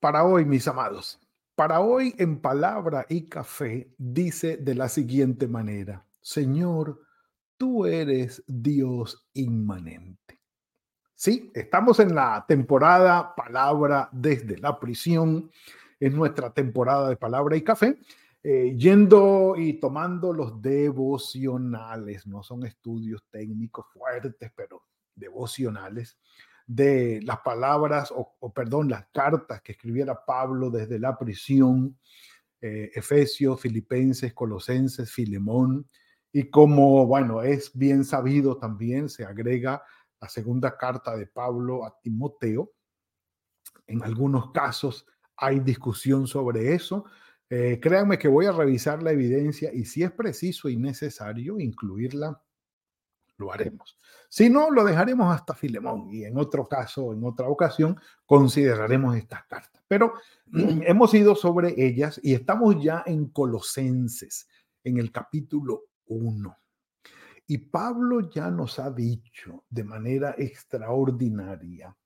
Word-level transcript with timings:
Para 0.00 0.22
hoy, 0.22 0.44
mis 0.44 0.68
amados, 0.68 1.18
para 1.56 1.80
hoy 1.80 2.14
en 2.18 2.40
palabra 2.40 3.04
y 3.08 3.22
café 3.28 3.92
dice 3.98 4.56
de 4.56 4.76
la 4.76 4.88
siguiente 4.88 5.48
manera, 5.48 6.06
Señor, 6.20 7.00
tú 7.56 7.84
eres 7.84 8.44
Dios 8.46 9.28
inmanente. 9.34 10.38
Sí, 11.16 11.50
estamos 11.52 11.98
en 11.98 12.14
la 12.14 12.44
temporada 12.46 13.34
palabra 13.34 14.08
desde 14.12 14.56
la 14.58 14.78
prisión, 14.78 15.50
es 15.98 16.14
nuestra 16.14 16.54
temporada 16.54 17.08
de 17.08 17.16
palabra 17.16 17.56
y 17.56 17.62
café, 17.62 17.98
eh, 18.44 18.76
yendo 18.78 19.54
y 19.56 19.80
tomando 19.80 20.32
los 20.32 20.62
devocionales, 20.62 22.24
no 22.24 22.44
son 22.44 22.64
estudios 22.64 23.24
técnicos 23.32 23.86
fuertes, 23.92 24.52
pero 24.54 24.84
devocionales 25.16 26.16
de 26.68 27.20
las 27.22 27.38
palabras, 27.38 28.12
o, 28.14 28.52
perdón, 28.52 28.90
las 28.90 29.06
cartas 29.06 29.62
que 29.62 29.72
escribiera 29.72 30.24
Pablo 30.26 30.70
desde 30.70 30.98
la 30.98 31.16
prisión, 31.16 31.98
eh, 32.60 32.90
Efesios, 32.94 33.58
Filipenses, 33.58 34.34
Colosenses, 34.34 35.10
Filemón, 35.10 35.88
y 36.30 36.50
como, 36.50 37.06
bueno, 37.06 37.42
es 37.42 37.72
bien 37.74 38.04
sabido 38.04 38.58
también, 38.58 39.08
se 39.08 39.24
agrega 39.24 39.82
la 40.20 40.28
segunda 40.28 40.76
carta 40.76 41.16
de 41.16 41.26
Pablo 41.26 41.86
a 41.86 41.98
Timoteo. 42.02 42.70
En 43.86 44.04
algunos 44.04 44.52
casos 44.52 45.06
hay 45.38 45.60
discusión 45.60 46.26
sobre 46.26 46.74
eso. 46.74 47.06
Eh, 47.48 47.78
créanme 47.80 48.18
que 48.18 48.28
voy 48.28 48.44
a 48.44 48.52
revisar 48.52 49.02
la 49.02 49.12
evidencia 49.12 49.72
y 49.72 49.86
si 49.86 50.02
es 50.02 50.12
preciso 50.12 50.68
y 50.68 50.76
necesario 50.76 51.58
incluirla 51.58 52.42
lo 53.38 53.52
haremos. 53.52 53.96
Si 54.28 54.50
no, 54.50 54.70
lo 54.70 54.84
dejaremos 54.84 55.34
hasta 55.34 55.54
Filemón 55.54 56.10
y 56.10 56.24
en 56.24 56.36
otro 56.36 56.66
caso, 56.66 57.12
en 57.12 57.24
otra 57.24 57.48
ocasión, 57.48 57.98
consideraremos 58.26 59.16
estas 59.16 59.44
cartas. 59.46 59.82
Pero 59.88 60.14
hemos 60.52 61.14
ido 61.14 61.34
sobre 61.34 61.74
ellas 61.76 62.20
y 62.22 62.34
estamos 62.34 62.82
ya 62.82 63.02
en 63.06 63.28
Colosenses, 63.28 64.48
en 64.84 64.98
el 64.98 65.10
capítulo 65.10 65.84
1. 66.06 66.56
Y 67.46 67.58
Pablo 67.58 68.28
ya 68.28 68.50
nos 68.50 68.78
ha 68.78 68.90
dicho 68.90 69.64
de 69.70 69.84
manera 69.84 70.34
extraordinaria, 70.36 71.96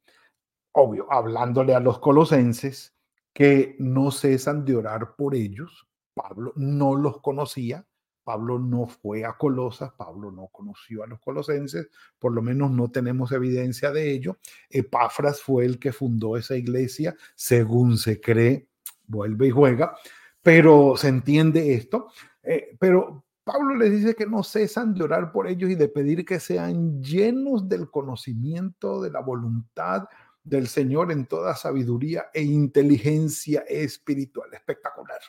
obvio, 0.72 1.12
hablándole 1.12 1.74
a 1.74 1.80
los 1.80 1.98
colosenses, 1.98 2.94
que 3.32 3.74
no 3.78 4.12
cesan 4.12 4.64
de 4.64 4.76
orar 4.76 5.16
por 5.16 5.34
ellos. 5.34 5.88
Pablo 6.14 6.52
no 6.54 6.94
los 6.94 7.20
conocía, 7.20 7.86
Pablo 8.24 8.58
no 8.58 8.86
fue 8.86 9.24
a 9.24 9.32
Colosas, 9.34 9.92
Pablo 9.96 10.30
no 10.30 10.48
conoció 10.48 11.02
a 11.02 11.06
los 11.06 11.20
colosenses, 11.20 11.88
por 12.18 12.32
lo 12.32 12.42
menos 12.42 12.70
no 12.70 12.90
tenemos 12.90 13.32
evidencia 13.32 13.90
de 13.90 14.12
ello. 14.12 14.38
Epafras 14.70 15.40
fue 15.40 15.64
el 15.64 15.78
que 15.78 15.92
fundó 15.92 16.36
esa 16.36 16.56
iglesia, 16.56 17.16
según 17.34 17.98
se 17.98 18.20
cree, 18.20 18.68
vuelve 19.06 19.48
y 19.48 19.50
juega, 19.50 19.96
pero 20.42 20.96
se 20.96 21.08
entiende 21.08 21.74
esto. 21.74 22.08
Eh, 22.42 22.76
pero 22.78 23.24
Pablo 23.44 23.74
les 23.74 23.90
dice 23.90 24.14
que 24.14 24.26
no 24.26 24.44
cesan 24.44 24.94
de 24.94 25.02
orar 25.02 25.32
por 25.32 25.48
ellos 25.48 25.70
y 25.70 25.74
de 25.74 25.88
pedir 25.88 26.24
que 26.24 26.38
sean 26.38 27.02
llenos 27.02 27.68
del 27.68 27.90
conocimiento 27.90 29.02
de 29.02 29.10
la 29.10 29.20
voluntad 29.20 30.04
del 30.44 30.68
Señor 30.68 31.12
en 31.12 31.26
toda 31.26 31.54
sabiduría 31.54 32.26
e 32.32 32.42
inteligencia 32.42 33.62
espiritual. 33.68 34.52
Espectacular. 34.54 35.20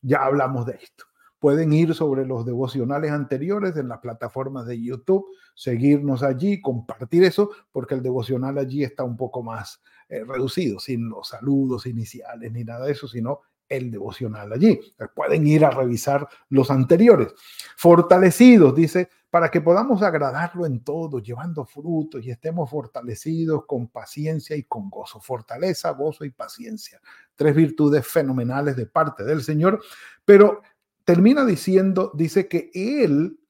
Ya 0.00 0.24
hablamos 0.24 0.66
de 0.66 0.74
esto. 0.74 1.07
Pueden 1.38 1.72
ir 1.72 1.94
sobre 1.94 2.26
los 2.26 2.44
devocionales 2.44 3.12
anteriores 3.12 3.76
en 3.76 3.88
las 3.88 3.98
plataformas 3.98 4.66
de 4.66 4.82
YouTube, 4.82 5.26
seguirnos 5.54 6.22
allí, 6.22 6.60
compartir 6.60 7.24
eso, 7.24 7.50
porque 7.70 7.94
el 7.94 8.02
devocional 8.02 8.58
allí 8.58 8.82
está 8.82 9.04
un 9.04 9.16
poco 9.16 9.42
más 9.42 9.80
eh, 10.08 10.24
reducido, 10.24 10.80
sin 10.80 11.08
los 11.08 11.28
saludos 11.28 11.86
iniciales 11.86 12.52
ni 12.52 12.64
nada 12.64 12.86
de 12.86 12.92
eso, 12.92 13.06
sino 13.06 13.40
el 13.68 13.90
devocional 13.90 14.52
allí. 14.52 14.80
Pueden 15.14 15.46
ir 15.46 15.64
a 15.64 15.70
revisar 15.70 16.26
los 16.48 16.70
anteriores. 16.70 17.34
Fortalecidos, 17.76 18.74
dice, 18.74 19.10
para 19.30 19.50
que 19.50 19.60
podamos 19.60 20.02
agradarlo 20.02 20.64
en 20.64 20.82
todo, 20.82 21.18
llevando 21.18 21.66
frutos 21.66 22.24
y 22.24 22.30
estemos 22.30 22.70
fortalecidos 22.70 23.66
con 23.66 23.88
paciencia 23.88 24.56
y 24.56 24.64
con 24.64 24.88
gozo. 24.88 25.20
Fortaleza, 25.20 25.90
gozo 25.90 26.24
y 26.24 26.30
paciencia. 26.30 27.00
Tres 27.34 27.54
virtudes 27.54 28.06
fenomenales 28.06 28.76
de 28.76 28.86
parte 28.86 29.24
del 29.24 29.42
Señor, 29.42 29.82
pero 30.24 30.62
termina 31.08 31.46
diciendo, 31.46 32.12
dice 32.12 32.48
que 32.48 32.70
Él 32.74 33.40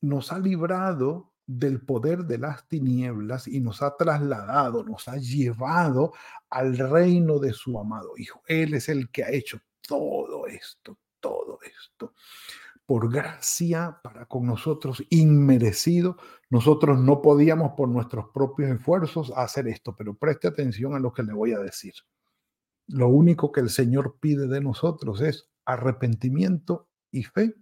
nos 0.00 0.30
ha 0.30 0.38
librado 0.38 1.32
del 1.44 1.84
poder 1.84 2.24
de 2.24 2.38
las 2.38 2.68
tinieblas 2.68 3.48
y 3.48 3.58
nos 3.58 3.82
ha 3.82 3.96
trasladado, 3.96 4.84
nos 4.84 5.08
ha 5.08 5.16
llevado 5.16 6.12
al 6.50 6.78
reino 6.78 7.40
de 7.40 7.52
su 7.52 7.80
amado 7.80 8.12
Hijo. 8.16 8.42
Él 8.46 8.74
es 8.74 8.88
el 8.88 9.10
que 9.10 9.24
ha 9.24 9.32
hecho 9.32 9.58
todo 9.80 10.46
esto, 10.46 10.96
todo 11.18 11.58
esto. 11.62 12.12
Por 12.86 13.10
gracia 13.12 13.98
para 14.00 14.26
con 14.26 14.46
nosotros, 14.46 15.02
inmerecido. 15.10 16.16
Nosotros 16.48 16.96
no 17.00 17.20
podíamos 17.22 17.72
por 17.76 17.88
nuestros 17.88 18.26
propios 18.32 18.70
esfuerzos 18.70 19.32
hacer 19.34 19.66
esto, 19.66 19.96
pero 19.96 20.14
preste 20.14 20.46
atención 20.46 20.94
a 20.94 21.00
lo 21.00 21.12
que 21.12 21.24
le 21.24 21.32
voy 21.32 21.54
a 21.54 21.58
decir. 21.58 21.94
Lo 22.86 23.08
único 23.08 23.50
que 23.50 23.62
el 23.62 23.70
Señor 23.70 24.18
pide 24.20 24.46
de 24.46 24.60
nosotros 24.60 25.20
es 25.22 25.50
arrepentimiento 25.64 26.88
y 27.10 27.24
fe 27.24 27.54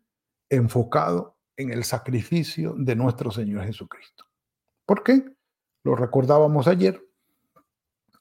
enfocado 0.48 1.38
en 1.56 1.70
el 1.70 1.84
sacrificio 1.84 2.74
de 2.76 2.96
nuestro 2.96 3.30
Señor 3.30 3.64
Jesucristo. 3.64 4.24
¿Por 4.86 5.02
qué? 5.02 5.24
Lo 5.84 5.96
recordábamos 5.96 6.68
ayer, 6.68 7.02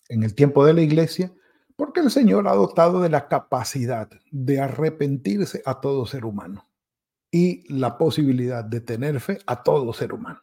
en 0.09 0.23
el 0.23 0.35
tiempo 0.35 0.65
de 0.65 0.73
la 0.73 0.81
iglesia, 0.81 1.33
porque 1.75 2.01
el 2.01 2.11
Señor 2.11 2.47
ha 2.47 2.53
dotado 2.53 3.01
de 3.01 3.09
la 3.09 3.27
capacidad 3.27 4.09
de 4.29 4.59
arrepentirse 4.59 5.61
a 5.65 5.79
todo 5.79 6.05
ser 6.05 6.25
humano 6.25 6.69
y 7.31 7.63
la 7.73 7.97
posibilidad 7.97 8.63
de 8.63 8.81
tener 8.81 9.19
fe 9.19 9.39
a 9.45 9.63
todo 9.63 9.93
ser 9.93 10.13
humano. 10.13 10.41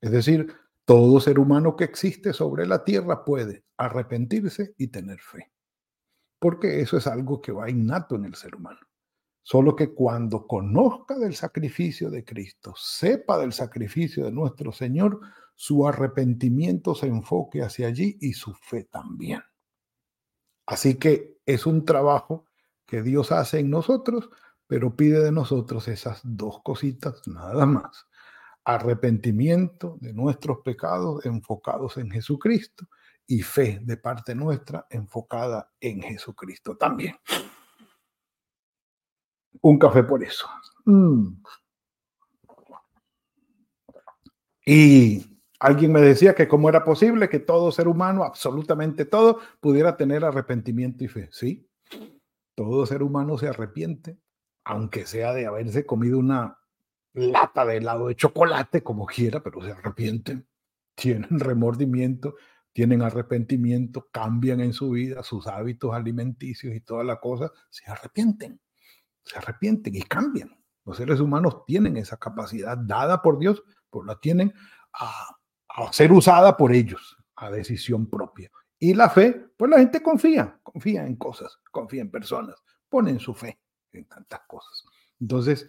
Es 0.00 0.10
decir, 0.10 0.52
todo 0.84 1.20
ser 1.20 1.38
humano 1.38 1.76
que 1.76 1.84
existe 1.84 2.32
sobre 2.32 2.66
la 2.66 2.84
tierra 2.84 3.24
puede 3.24 3.64
arrepentirse 3.76 4.74
y 4.76 4.88
tener 4.88 5.20
fe 5.20 5.52
porque 6.42 6.80
eso 6.80 6.96
es 6.96 7.06
algo 7.06 7.40
que 7.40 7.52
va 7.52 7.70
innato 7.70 8.16
en 8.16 8.24
el 8.24 8.34
ser 8.34 8.56
humano. 8.56 8.80
Solo 9.44 9.76
que 9.76 9.94
cuando 9.94 10.44
conozca 10.44 11.16
del 11.16 11.36
sacrificio 11.36 12.10
de 12.10 12.24
Cristo, 12.24 12.74
sepa 12.76 13.38
del 13.38 13.52
sacrificio 13.52 14.24
de 14.24 14.32
nuestro 14.32 14.72
Señor, 14.72 15.20
su 15.54 15.86
arrepentimiento 15.86 16.96
se 16.96 17.06
enfoque 17.06 17.62
hacia 17.62 17.86
allí 17.86 18.18
y 18.20 18.32
su 18.32 18.54
fe 18.54 18.82
también. 18.82 19.40
Así 20.66 20.96
que 20.96 21.38
es 21.46 21.64
un 21.64 21.84
trabajo 21.84 22.46
que 22.86 23.02
Dios 23.02 23.30
hace 23.30 23.60
en 23.60 23.70
nosotros, 23.70 24.28
pero 24.66 24.96
pide 24.96 25.20
de 25.20 25.30
nosotros 25.30 25.86
esas 25.86 26.22
dos 26.24 26.60
cositas 26.64 27.22
nada 27.28 27.66
más. 27.66 28.08
Arrepentimiento 28.64 29.96
de 30.00 30.12
nuestros 30.12 30.58
pecados 30.64 31.24
enfocados 31.24 31.98
en 31.98 32.10
Jesucristo 32.10 32.88
y 33.26 33.42
fe 33.42 33.78
de 33.82 33.96
parte 33.96 34.34
nuestra 34.34 34.86
enfocada 34.90 35.72
en 35.80 36.02
Jesucristo 36.02 36.76
también. 36.76 37.16
Un 39.60 39.78
café 39.78 40.02
por 40.02 40.22
eso. 40.22 40.46
Mm. 40.84 41.42
Y 44.64 45.40
alguien 45.58 45.92
me 45.92 46.00
decía 46.00 46.34
que 46.34 46.48
cómo 46.48 46.68
era 46.68 46.84
posible 46.84 47.28
que 47.28 47.38
todo 47.38 47.72
ser 47.72 47.88
humano, 47.88 48.24
absolutamente 48.24 49.04
todo, 49.04 49.40
pudiera 49.60 49.96
tener 49.96 50.24
arrepentimiento 50.24 51.04
y 51.04 51.08
fe. 51.08 51.28
Sí, 51.32 51.68
todo 52.54 52.86
ser 52.86 53.02
humano 53.02 53.38
se 53.38 53.48
arrepiente, 53.48 54.18
aunque 54.64 55.06
sea 55.06 55.32
de 55.32 55.46
haberse 55.46 55.86
comido 55.86 56.18
una 56.18 56.58
lata 57.14 57.64
de 57.64 57.78
helado 57.78 58.08
de 58.08 58.16
chocolate, 58.16 58.82
como 58.82 59.06
quiera, 59.06 59.42
pero 59.42 59.62
se 59.62 59.72
arrepienten, 59.72 60.46
tienen 60.94 61.40
remordimiento, 61.40 62.34
tienen 62.72 63.02
arrepentimiento, 63.02 64.08
cambian 64.10 64.60
en 64.60 64.72
su 64.72 64.90
vida 64.90 65.22
sus 65.22 65.46
hábitos 65.46 65.94
alimenticios 65.94 66.74
y 66.74 66.80
toda 66.80 67.04
la 67.04 67.20
cosa, 67.20 67.50
se 67.70 67.90
arrepienten, 67.90 68.60
se 69.24 69.38
arrepienten 69.38 69.94
y 69.94 70.02
cambian. 70.02 70.56
Los 70.84 70.96
seres 70.96 71.20
humanos 71.20 71.64
tienen 71.66 71.96
esa 71.96 72.16
capacidad 72.16 72.76
dada 72.76 73.22
por 73.22 73.38
Dios, 73.38 73.62
pues 73.90 74.06
la 74.06 74.18
tienen 74.18 74.52
a, 74.94 75.38
ser 75.92 76.12
usada 76.12 76.56
por 76.56 76.72
ellos, 76.72 77.16
a 77.36 77.50
decisión 77.50 78.08
propia. 78.08 78.50
Y 78.78 78.94
la 78.94 79.08
fe, 79.08 79.48
pues 79.56 79.70
la 79.70 79.78
gente 79.78 80.02
confía, 80.02 80.58
confía 80.62 81.06
en 81.06 81.16
cosas, 81.16 81.60
confía 81.70 82.02
en 82.02 82.10
personas, 82.10 82.56
ponen 82.88 83.20
su 83.20 83.34
fe 83.34 83.60
en 83.92 84.06
tantas 84.06 84.40
cosas. 84.48 84.82
Entonces, 85.20 85.68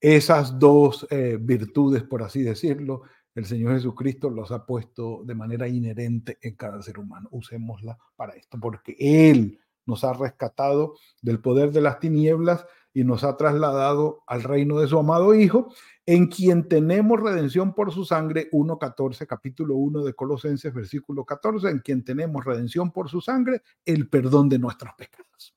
esas 0.00 0.58
dos 0.58 1.06
eh, 1.10 1.36
virtudes, 1.40 2.02
por 2.02 2.22
así 2.22 2.42
decirlo, 2.42 3.02
el 3.34 3.46
Señor 3.46 3.74
Jesucristo 3.74 4.30
los 4.30 4.52
ha 4.52 4.64
puesto 4.64 5.22
de 5.24 5.34
manera 5.34 5.66
inherente 5.68 6.38
en 6.40 6.54
cada 6.54 6.80
ser 6.82 6.98
humano. 6.98 7.28
Usémosla 7.32 7.98
para 8.16 8.34
esto, 8.34 8.58
porque 8.60 8.96
Él 8.98 9.58
nos 9.86 10.04
ha 10.04 10.12
rescatado 10.12 10.94
del 11.20 11.40
poder 11.40 11.72
de 11.72 11.80
las 11.80 11.98
tinieblas 11.98 12.64
y 12.92 13.02
nos 13.02 13.24
ha 13.24 13.36
trasladado 13.36 14.22
al 14.26 14.44
reino 14.44 14.78
de 14.78 14.86
su 14.86 14.98
amado 14.98 15.34
Hijo, 15.34 15.74
en 16.06 16.28
quien 16.28 16.68
tenemos 16.68 17.20
redención 17.20 17.74
por 17.74 17.92
su 17.92 18.04
sangre, 18.04 18.48
1.14, 18.52 19.26
capítulo 19.26 19.74
1 19.74 20.04
de 20.04 20.14
Colosenses, 20.14 20.72
versículo 20.72 21.24
14, 21.24 21.68
en 21.68 21.80
quien 21.80 22.04
tenemos 22.04 22.44
redención 22.44 22.92
por 22.92 23.10
su 23.10 23.20
sangre, 23.20 23.62
el 23.84 24.08
perdón 24.08 24.48
de 24.48 24.60
nuestros 24.60 24.94
pecados. 24.94 25.56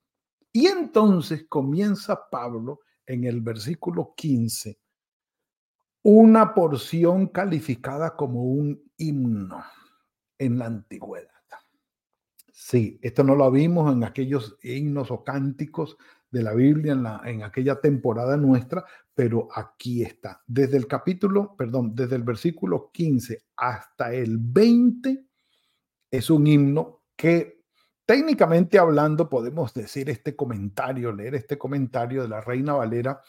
Y 0.52 0.66
entonces 0.66 1.46
comienza 1.48 2.28
Pablo 2.32 2.80
en 3.06 3.26
el 3.26 3.42
versículo 3.42 4.14
15 4.18 4.80
una 6.10 6.54
porción 6.54 7.28
calificada 7.28 8.16
como 8.16 8.42
un 8.42 8.82
himno 8.96 9.62
en 10.38 10.58
la 10.58 10.68
antigüedad. 10.68 11.28
Sí, 12.54 12.98
esto 13.02 13.26
no 13.26 13.36
lo 13.36 13.52
vimos 13.52 13.92
en 13.92 14.06
aquellos 14.06 14.58
himnos 14.64 15.12
o 15.12 15.26
cánticos 15.26 15.98
de 16.32 16.44
la 16.44 16.54
Biblia 16.54 16.94
en, 16.94 17.04
la, 17.04 17.22
en 17.26 17.44
aquella 17.44 17.82
temporada 17.82 18.38
nuestra, 18.38 18.86
pero 19.14 19.50
aquí 19.54 20.02
está. 20.02 20.42
Desde 20.48 20.78
el 20.78 20.88
capítulo, 20.88 21.58
perdón, 21.58 21.94
desde 21.94 22.16
el 22.16 22.24
versículo 22.24 22.90
15 22.94 23.44
hasta 23.58 24.14
el 24.14 24.38
20 24.38 25.26
es 26.10 26.30
un 26.30 26.48
himno 26.48 27.02
que 27.18 27.66
técnicamente 28.06 28.80
hablando 28.80 29.28
podemos 29.28 29.74
decir 29.74 30.10
este 30.10 30.38
comentario, 30.38 31.12
leer 31.12 31.36
este 31.36 31.58
comentario 31.58 32.22
de 32.22 32.30
la 32.30 32.40
Reina 32.40 32.76
Valera 32.76 33.22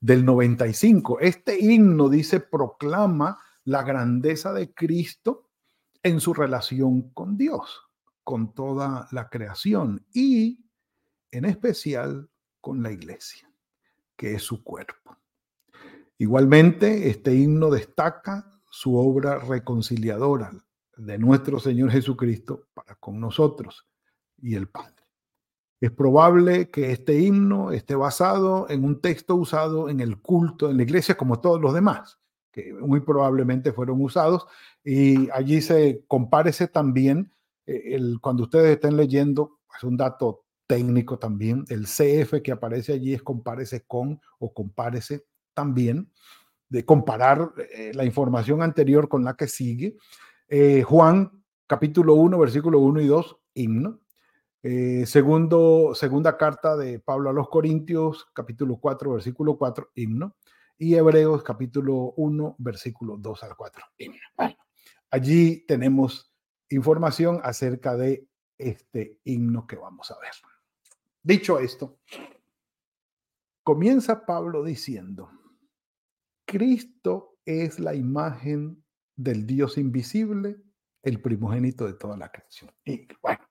del 0.00 0.24
95. 0.24 1.20
Este 1.20 1.58
himno 1.58 2.08
dice, 2.08 2.40
proclama 2.40 3.38
la 3.64 3.82
grandeza 3.82 4.52
de 4.52 4.72
Cristo 4.72 5.50
en 6.02 6.20
su 6.20 6.34
relación 6.34 7.10
con 7.10 7.36
Dios, 7.36 7.82
con 8.24 8.54
toda 8.54 9.08
la 9.12 9.28
creación 9.28 10.06
y 10.12 10.64
en 11.30 11.44
especial 11.44 12.30
con 12.60 12.82
la 12.82 12.92
iglesia, 12.92 13.50
que 14.16 14.34
es 14.34 14.42
su 14.42 14.62
cuerpo. 14.62 15.16
Igualmente, 16.18 17.08
este 17.08 17.34
himno 17.34 17.70
destaca 17.70 18.60
su 18.70 18.96
obra 18.96 19.38
reconciliadora 19.38 20.52
de 20.96 21.18
nuestro 21.18 21.60
Señor 21.60 21.90
Jesucristo 21.90 22.66
para 22.74 22.96
con 22.96 23.20
nosotros 23.20 23.86
y 24.36 24.54
el 24.54 24.68
Padre. 24.68 24.97
Es 25.80 25.92
probable 25.92 26.70
que 26.70 26.90
este 26.90 27.20
himno 27.20 27.70
esté 27.70 27.94
basado 27.94 28.68
en 28.68 28.84
un 28.84 29.00
texto 29.00 29.36
usado 29.36 29.88
en 29.88 30.00
el 30.00 30.20
culto 30.20 30.70
en 30.70 30.76
la 30.76 30.82
iglesia 30.82 31.16
como 31.16 31.40
todos 31.40 31.60
los 31.60 31.72
demás, 31.72 32.18
que 32.52 32.72
muy 32.74 33.00
probablemente 33.00 33.72
fueron 33.72 34.02
usados. 34.02 34.46
Y 34.82 35.30
allí 35.30 35.60
se 35.60 36.04
compárese 36.08 36.66
también, 36.66 37.32
eh, 37.66 37.94
el, 37.94 38.18
cuando 38.20 38.44
ustedes 38.44 38.72
estén 38.72 38.96
leyendo, 38.96 39.60
es 39.76 39.84
un 39.84 39.96
dato 39.96 40.44
técnico 40.66 41.18
también, 41.18 41.64
el 41.68 41.86
CF 41.86 42.42
que 42.42 42.52
aparece 42.52 42.92
allí 42.92 43.14
es 43.14 43.22
compárese 43.22 43.84
con 43.86 44.20
o 44.38 44.52
compárese 44.52 45.24
también, 45.54 46.12
de 46.68 46.84
comparar 46.84 47.52
eh, 47.74 47.92
la 47.94 48.04
información 48.04 48.62
anterior 48.62 49.08
con 49.08 49.24
la 49.24 49.34
que 49.34 49.48
sigue. 49.48 49.96
Eh, 50.48 50.82
Juan 50.82 51.42
capítulo 51.66 52.14
1, 52.14 52.38
versículo 52.38 52.80
1 52.80 53.00
y 53.00 53.06
2, 53.06 53.36
himno. 53.54 54.00
Eh, 54.62 55.06
segundo, 55.06 55.94
segunda 55.94 56.36
carta 56.36 56.76
de 56.76 56.98
Pablo 56.98 57.30
a 57.30 57.32
los 57.32 57.48
Corintios, 57.48 58.26
capítulo 58.34 58.78
4, 58.78 59.12
versículo 59.12 59.56
4, 59.56 59.90
himno. 59.94 60.36
Y 60.76 60.94
Hebreos, 60.94 61.42
capítulo 61.42 62.12
1, 62.16 62.56
versículo 62.58 63.16
2 63.16 63.42
al 63.44 63.56
4, 63.56 63.84
himno. 63.98 64.18
allí 65.10 65.64
tenemos 65.66 66.32
información 66.70 67.40
acerca 67.42 67.96
de 67.96 68.26
este 68.58 69.18
himno 69.24 69.66
que 69.66 69.76
vamos 69.76 70.10
a 70.10 70.18
ver. 70.18 70.32
Dicho 71.22 71.58
esto, 71.58 71.98
comienza 73.62 74.26
Pablo 74.26 74.64
diciendo, 74.64 75.30
Cristo 76.44 77.38
es 77.44 77.78
la 77.78 77.94
imagen 77.94 78.84
del 79.14 79.46
Dios 79.46 79.78
invisible, 79.78 80.56
el 81.02 81.20
primogénito 81.20 81.86
de 81.86 81.94
toda 81.94 82.16
la 82.16 82.30
creación. 82.30 82.70
Bueno, 83.22 83.47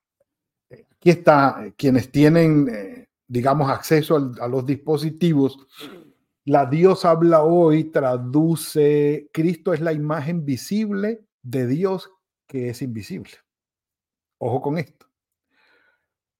Aquí 0.71 1.09
está, 1.09 1.65
eh, 1.65 1.73
quienes 1.77 2.11
tienen, 2.11 2.67
eh, 2.69 3.07
digamos, 3.27 3.69
acceso 3.69 4.33
a 4.39 4.47
los 4.47 4.65
dispositivos. 4.65 5.57
La 6.45 6.65
Dios 6.65 7.05
habla 7.05 7.43
hoy 7.43 7.85
traduce, 7.85 9.29
Cristo 9.31 9.73
es 9.73 9.81
la 9.81 9.93
imagen 9.93 10.45
visible 10.45 11.25
de 11.43 11.67
Dios 11.67 12.09
que 12.47 12.69
es 12.69 12.81
invisible. 12.81 13.31
Ojo 14.39 14.61
con 14.61 14.77
esto. 14.77 15.07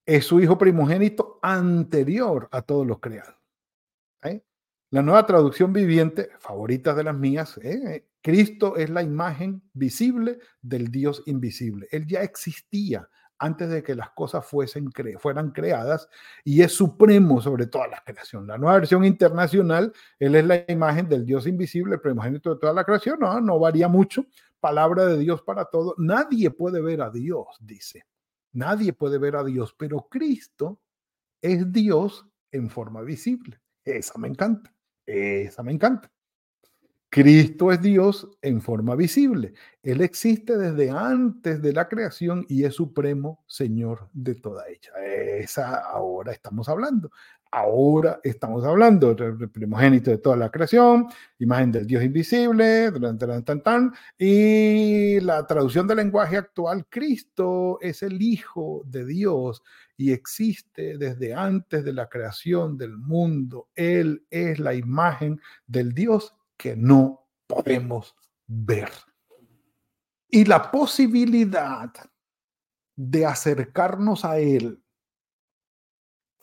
Es 0.06 0.26
su 0.26 0.40
hijo 0.40 0.58
primogénito 0.58 1.40
anterior 1.42 2.48
a 2.52 2.62
todos 2.62 2.88
los 2.88 3.00
creados. 3.00 3.36
¿eh? 4.24 4.44
La 4.92 5.02
nueva 5.02 5.26
traducción 5.26 5.74
viviente, 5.74 6.30
favorita 6.40 6.94
de 6.94 7.04
las 7.04 7.16
mías, 7.16 7.60
Cristo 8.22 8.78
es 8.78 8.90
la 8.90 9.04
imagen 9.04 9.62
visible 9.74 10.40
del 10.62 10.90
Dios 10.90 11.24
invisible. 11.26 11.88
Él 11.92 12.08
ya 12.08 12.22
existía 12.22 13.10
antes 13.40 13.70
de 13.70 13.84
que 13.84 13.96
las 13.96 14.10
cosas 14.12 14.46
fueran 14.46 15.52
creadas 15.52 16.10
y 16.44 16.62
es 16.62 16.72
supremo 16.72 17.42
sobre 17.42 17.68
toda 17.68 17.88
la 17.88 18.02
creación. 18.04 18.48
La 18.48 18.58
nueva 18.58 18.80
versión 18.80 19.06
internacional, 19.06 19.94
él 20.20 20.36
es 20.36 20.46
la 20.46 20.66
imagen 20.68 21.08
del 21.08 21.26
Dios 21.26 21.48
invisible, 21.48 21.96
el 21.96 22.02
primogénito 22.02 22.54
de 22.54 22.60
toda 22.60 22.74
la 22.74 22.84
creación, 22.84 23.20
no, 23.20 23.40
no 23.42 23.60
varía 23.60 23.88
mucho, 23.88 24.26
palabra 24.60 25.06
de 25.06 25.18
Dios 25.18 25.42
para 25.42 25.66
todo. 25.66 25.94
Nadie 25.98 26.50
puede 26.52 26.82
ver 26.82 27.02
a 27.02 27.10
Dios, 27.10 27.48
dice. 27.60 28.06
Nadie 28.54 28.94
puede 28.94 29.18
ver 29.18 29.36
a 29.36 29.44
Dios, 29.44 29.76
pero 29.78 30.08
Cristo 30.10 30.82
es 31.42 31.72
Dios 31.72 32.26
en 32.52 32.70
forma 32.70 33.02
visible. 33.02 33.60
Esa 33.84 34.18
me 34.18 34.28
encanta, 34.28 34.74
esa 35.06 35.64
me 35.64 35.72
encanta. 35.72 36.12
Cristo 37.10 37.72
es 37.72 37.82
Dios 37.82 38.30
en 38.42 38.62
forma 38.62 38.96
visible. 38.96 39.54
Él 39.82 40.02
existe 40.02 40.58
desde 40.58 40.92
antes 40.92 41.62
de 41.62 41.72
la 41.72 41.88
creación 41.88 42.46
y 42.50 42.66
es 42.66 42.76
supremo 42.76 43.44
Señor 43.48 44.10
de 44.14 44.36
toda 44.36 44.66
ella. 44.68 44.92
Esa 45.06 45.78
ahora 45.78 46.34
estamos 46.34 46.68
hablando. 46.68 47.10
Ahora 47.50 48.20
estamos 48.24 48.66
hablando 48.66 49.16
del 49.16 49.50
primogénito 49.50 50.12
de 50.12 50.18
toda 50.18 50.36
la 50.36 50.52
creación, 50.52 51.08
imagen 51.40 51.72
del 51.72 51.88
Dios 51.88 52.04
invisible, 52.04 52.92
tan, 53.46 53.64
tan, 53.64 53.94
y 54.18 55.20
la 55.22 55.48
traducción 55.48 55.88
del 55.88 55.98
lenguaje 55.98 56.36
actual, 56.36 56.86
Cristo 56.90 57.80
es 57.82 58.04
el 58.04 58.22
Hijo 58.22 58.84
de 58.86 59.06
Dios 59.06 59.64
y 59.96 60.12
existe 60.12 60.98
desde 60.98 61.34
antes 61.34 61.86
de 61.86 61.94
la 61.94 62.10
creación 62.10 62.78
del 62.78 62.98
mundo. 62.98 63.70
Él 63.76 64.26
es 64.30 64.60
la 64.60 64.74
imagen 64.74 65.40
del 65.68 65.94
Dios 65.94 66.37
que 66.58 66.76
no 66.76 67.28
podemos 67.48 68.16
ver. 68.48 68.90
Y 70.30 70.46
la 70.46 70.72
posibilidad 70.72 71.92
de 72.96 73.26
acercarnos 73.26 74.26
a 74.26 74.40
Él 74.40 74.82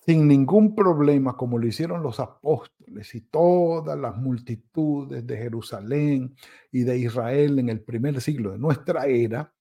sin 0.07 0.29
ningún 0.29 0.75
problema, 0.75 1.37
como 1.37 1.59
lo 1.59 1.67
hicieron 1.67 2.03
los 2.03 2.21
apóstoles 2.21 3.15
y 3.15 3.23
todas 3.23 3.99
las 3.99 4.17
multitudes 4.17 5.27
de 5.27 5.37
Jerusalén 5.37 6.37
y 6.71 6.83
de 6.83 6.99
Israel 6.99 7.59
en 7.59 7.71
el 7.71 7.81
primer 7.81 8.21
siglo 8.21 8.53
de 8.53 8.59
nuestra 8.59 9.07
era, 9.07 9.55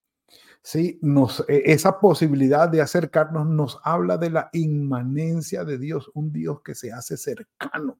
¿sí? 0.62 0.98
nos, 1.00 1.44
e, 1.48 1.72
esa 1.72 1.98
posibilidad 1.98 2.68
de 2.68 2.82
acercarnos 2.82 3.46
nos 3.46 3.80
habla 3.84 4.18
de 4.18 4.30
la 4.30 4.50
inmanencia 4.52 5.64
de 5.64 5.78
Dios, 5.78 6.10
un 6.12 6.30
Dios 6.30 6.60
que 6.62 6.74
se 6.74 6.92
hace 6.92 7.16
cercano, 7.16 7.98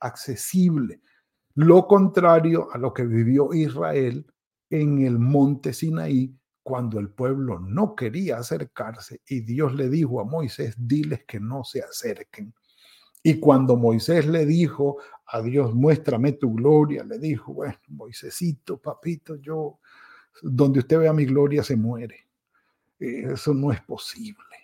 accesible, 0.00 1.00
lo 1.54 1.86
contrario 1.86 2.68
a 2.72 2.78
lo 2.78 2.92
que 2.92 3.04
vivió 3.04 3.52
Israel 3.54 4.26
en 4.70 5.04
el 5.04 5.18
monte 5.18 5.72
Sinaí 5.72 6.36
cuando 6.62 6.98
el 6.98 7.10
pueblo 7.10 7.60
no 7.60 7.94
quería 7.94 8.38
acercarse 8.38 9.20
y 9.26 9.40
Dios 9.40 9.74
le 9.74 9.88
dijo 9.88 10.20
a 10.20 10.24
Moisés, 10.24 10.74
diles 10.78 11.24
que 11.26 11.38
no 11.38 11.62
se 11.62 11.82
acerquen. 11.82 12.54
Y 13.22 13.38
cuando 13.38 13.76
Moisés 13.76 14.26
le 14.26 14.46
dijo 14.46 14.98
a 15.26 15.40
Dios, 15.42 15.74
muéstrame 15.74 16.32
tu 16.32 16.54
gloria, 16.54 17.04
le 17.04 17.18
dijo, 17.18 17.52
bueno, 17.54 17.78
Moisésito, 17.88 18.78
papito, 18.78 19.36
yo, 19.36 19.78
donde 20.42 20.80
usted 20.80 20.98
vea 20.98 21.12
mi 21.12 21.24
gloria 21.24 21.62
se 21.62 21.76
muere. 21.76 22.28
Eso 22.98 23.54
no 23.54 23.72
es 23.72 23.80
posible. 23.82 24.56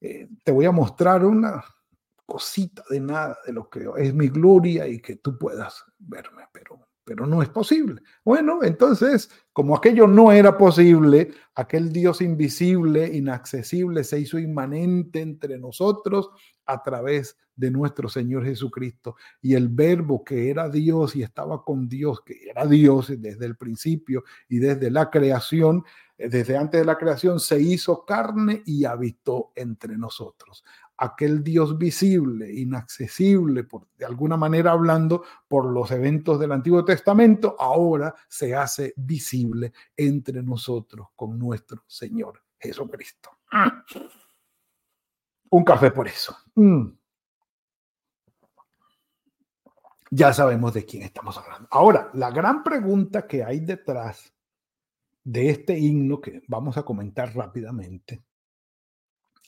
Eh, 0.00 0.28
te 0.44 0.52
voy 0.52 0.66
a 0.66 0.72
mostrar 0.72 1.24
una, 1.24 1.64
cosita 2.26 2.82
de 2.88 3.00
nada 3.00 3.38
de 3.46 3.52
lo 3.52 3.68
que 3.68 3.88
es 3.98 4.14
mi 4.14 4.28
gloria 4.28 4.86
y 4.86 5.00
que 5.00 5.16
tú 5.16 5.38
puedas 5.38 5.84
verme, 5.98 6.44
pero, 6.52 6.88
pero 7.04 7.26
no 7.26 7.42
es 7.42 7.48
posible. 7.48 8.02
Bueno, 8.24 8.62
entonces 8.62 9.30
Como 9.52 9.76
aquello 9.76 10.06
no 10.06 10.32
era 10.32 10.56
posible, 10.56 11.30
aquel 11.54 11.92
Dios 11.92 12.22
invisible, 12.22 13.06
inaccesible, 13.06 14.02
se 14.02 14.18
hizo 14.20 14.38
inmanente 14.38 15.20
entre 15.20 15.58
nosotros 15.58 16.30
a 16.64 16.82
través 16.82 17.36
de 17.54 17.70
nuestro 17.70 18.08
Señor 18.08 18.46
Jesucristo. 18.46 19.16
Y 19.42 19.54
el 19.54 19.68
verbo 19.68 20.24
que 20.24 20.48
era 20.48 20.70
Dios 20.70 21.16
y 21.16 21.22
estaba 21.22 21.62
con 21.62 21.86
Dios, 21.86 22.22
que 22.22 22.48
era 22.48 22.66
Dios 22.66 23.12
desde 23.20 23.44
el 23.44 23.56
principio 23.56 24.24
y 24.48 24.58
desde 24.58 24.90
la 24.90 25.10
creación, 25.10 25.84
eh, 26.16 26.30
desde 26.30 26.56
antes 26.56 26.80
de 26.80 26.86
la 26.86 26.96
creación, 26.96 27.38
se 27.38 27.60
hizo 27.60 28.06
carne 28.06 28.62
y 28.64 28.86
habitó 28.86 29.52
entre 29.54 29.98
nosotros 29.98 30.64
aquel 31.02 31.42
Dios 31.42 31.76
visible, 31.76 32.52
inaccesible, 32.52 33.64
por, 33.64 33.88
de 33.98 34.04
alguna 34.04 34.36
manera 34.36 34.70
hablando, 34.70 35.24
por 35.48 35.66
los 35.66 35.90
eventos 35.90 36.38
del 36.38 36.52
Antiguo 36.52 36.84
Testamento, 36.84 37.56
ahora 37.58 38.14
se 38.28 38.54
hace 38.54 38.94
visible 38.96 39.72
entre 39.96 40.42
nosotros 40.42 41.08
con 41.16 41.36
nuestro 41.36 41.82
Señor 41.88 42.44
Jesucristo. 42.56 43.30
Un 45.50 45.64
café 45.64 45.90
por 45.90 46.06
eso. 46.06 46.36
Mm. 46.54 46.86
Ya 50.10 50.32
sabemos 50.32 50.72
de 50.72 50.86
quién 50.86 51.02
estamos 51.02 51.36
hablando. 51.36 51.66
Ahora, 51.72 52.10
la 52.14 52.30
gran 52.30 52.62
pregunta 52.62 53.26
que 53.26 53.42
hay 53.42 53.58
detrás 53.58 54.32
de 55.24 55.50
este 55.50 55.76
himno 55.76 56.20
que 56.20 56.42
vamos 56.46 56.76
a 56.76 56.84
comentar 56.84 57.34
rápidamente 57.34 58.22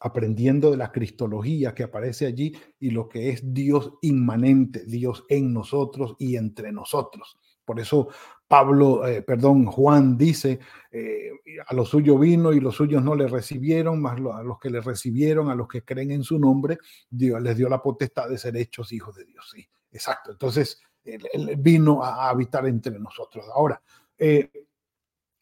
aprendiendo 0.04 0.70
de 0.70 0.76
la 0.76 0.92
cristología 0.92 1.74
que 1.74 1.84
aparece 1.84 2.26
allí 2.26 2.54
y 2.78 2.90
lo 2.90 3.08
que 3.08 3.30
es 3.30 3.54
Dios 3.54 3.94
inmanente, 4.02 4.84
Dios 4.84 5.24
en 5.30 5.54
nosotros 5.54 6.14
y 6.18 6.36
entre 6.36 6.72
nosotros. 6.72 7.38
Por 7.64 7.80
eso 7.80 8.08
Pablo, 8.46 9.06
eh, 9.06 9.22
perdón, 9.22 9.64
Juan 9.64 10.18
dice, 10.18 10.60
eh, 10.92 11.30
a 11.66 11.74
lo 11.74 11.86
suyo 11.86 12.18
vino 12.18 12.52
y 12.52 12.60
los 12.60 12.74
suyos 12.74 13.02
no 13.02 13.14
le 13.14 13.26
recibieron, 13.28 14.02
más 14.02 14.18
a 14.18 14.42
los 14.42 14.58
que 14.58 14.68
le 14.68 14.82
recibieron, 14.82 15.48
a 15.48 15.54
los 15.54 15.68
que 15.68 15.82
creen 15.82 16.10
en 16.10 16.22
su 16.22 16.38
nombre, 16.38 16.76
Dios 17.08 17.40
les 17.40 17.56
dio 17.56 17.70
la 17.70 17.80
potestad 17.80 18.28
de 18.28 18.36
ser 18.36 18.58
hechos 18.58 18.92
hijos 18.92 19.16
de 19.16 19.24
Dios. 19.24 19.50
Sí, 19.54 19.66
exacto. 19.90 20.32
Entonces, 20.32 20.82
él, 21.02 21.56
vino 21.56 22.04
a, 22.04 22.28
habitar 22.28 22.66
entre 22.66 22.98
nosotros. 22.98 23.46
Ahora, 23.54 23.80
eh, 24.18 24.50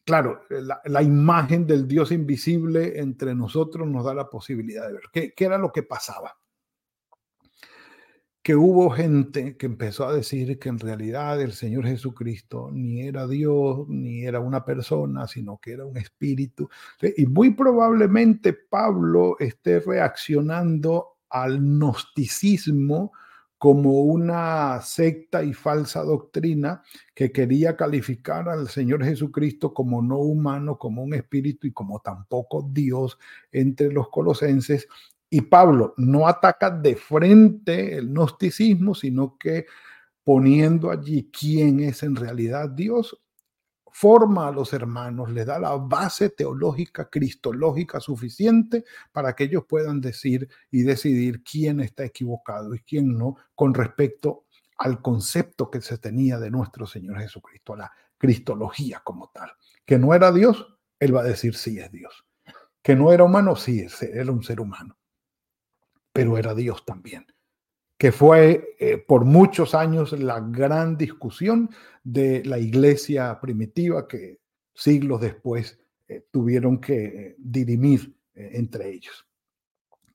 claro, 0.05 0.41
la, 0.49 1.03
imagen 1.03 1.65
del 1.65 1.87
Dios 1.87 2.11
invisible 2.11 2.99
entre 2.99 3.35
nosotros 3.35 3.87
nos 3.87 4.05
da 4.05 4.13
la 4.13 4.29
posibilidad 4.29 4.87
de 4.87 4.93
ver 4.93 5.33
qué, 5.35 5.45
era 5.45 5.57
lo 5.57 5.71
que 5.71 5.83
pasaba. 5.83 6.37
Que 8.41 8.55
hubo 8.55 8.89
gente 8.89 9.55
que 9.55 9.65
empezó 9.65 10.05
a 10.05 10.13
decir 10.13 10.59
que 10.59 10.67
en 10.67 10.77
realidad 10.77 11.41
el 11.41 11.53
Señor 11.53 11.85
Jesucristo 11.85 12.69
ni 12.73 13.07
era 13.07 13.25
Dios, 13.25 13.87
ni 13.87 14.25
era 14.25 14.41
una 14.41 14.65
persona, 14.65 15.27
sino 15.27 15.59
que 15.59 15.71
era 15.71 15.85
un 15.85 15.95
espíritu. 15.95 16.69
Y 17.15 17.25
muy 17.25 17.51
probablemente 17.51 18.51
Pablo 18.51 19.37
esté 19.39 19.79
reaccionando 19.79 21.19
al 21.29 21.59
gnosticismo 21.59 23.13
como 23.63 24.01
una 24.01 24.81
secta 24.81 25.41
y 25.41 25.53
falsa 25.53 26.03
doctrina 26.03 26.83
que 27.15 27.31
quería 27.31 27.77
calificar 27.77 28.49
al 28.49 28.67
Señor 28.67 29.05
Jesucristo 29.05 29.73
como 29.73 30.01
no 30.01 30.17
humano, 30.17 30.77
como 30.77 31.01
un 31.01 31.13
espíritu 31.13 31.67
y 31.67 31.71
como 31.71 32.01
tampoco 32.01 32.69
Dios 32.73 33.17
entre 33.53 33.89
los 33.89 34.09
colosenses. 34.09 34.85
Y 35.29 35.43
Pablo 35.43 35.93
no 35.95 36.27
ataca 36.27 36.71
de 36.71 36.97
frente 36.97 37.95
el 37.95 38.09
gnosticismo, 38.09 38.93
sino 38.95 39.37
que 39.37 39.65
poniendo 40.25 40.91
allí 40.91 41.31
quién 41.31 41.79
es 41.79 42.03
en 42.03 42.17
realidad 42.17 42.69
Dios, 42.69 43.17
forma 43.93 44.47
a 44.47 44.51
los 44.51 44.73
hermanos, 44.73 45.29
les 45.31 45.45
da 45.45 45.59
la 45.59 45.75
base 45.75 46.29
teológica, 46.29 47.09
cristológica 47.09 47.99
suficiente 47.99 48.83
para 49.11 49.35
que 49.35 49.45
ellos 49.45 49.65
puedan 49.67 50.01
decir 50.01 50.49
y 50.71 50.81
decidir 50.81 51.43
quién 51.43 51.79
está 51.79 52.03
equivocado 52.03 52.73
y 52.73 52.79
quién 52.79 53.17
no 53.17 53.37
con 53.55 53.73
respecto 53.73 54.45
al 54.77 55.01
concepto 55.01 55.69
que 55.69 55.79
se 55.81 55.99
tenía 55.99 56.39
de 56.39 56.49
nuestro 56.49 56.87
Señor 56.87 57.19
Jesucristo, 57.19 57.75
la 57.75 57.91
cristología 58.17 59.01
como 59.03 59.29
tal. 59.33 59.51
Que 59.85 59.99
no 59.99 60.13
era 60.13 60.31
Dios, 60.31 60.75
él 60.99 61.15
va 61.15 61.21
a 61.21 61.25
decir 61.25 61.55
sí 61.55 61.79
es 61.79 61.91
Dios. 61.91 62.25
Que 62.81 62.95
no 62.95 63.13
era 63.13 63.23
humano, 63.23 63.55
sí, 63.55 63.85
era 64.01 64.31
un 64.31 64.43
ser 64.43 64.59
humano. 64.59 64.97
Pero 66.11 66.37
era 66.37 66.53
Dios 66.53 66.83
también 66.85 67.32
que 67.97 68.11
fue 68.11 68.75
eh, 68.79 68.97
por 68.97 69.25
muchos 69.25 69.75
años 69.75 70.11
la 70.13 70.39
gran 70.39 70.97
discusión 70.97 71.69
de 72.03 72.43
la 72.45 72.59
iglesia 72.59 73.39
primitiva 73.39 74.07
que 74.07 74.39
siglos 74.73 75.21
después 75.21 75.79
eh, 76.07 76.25
tuvieron 76.31 76.79
que 76.79 77.05
eh, 77.05 77.35
dirimir 77.37 78.15
entre 78.35 78.89
ellos. 78.89 79.27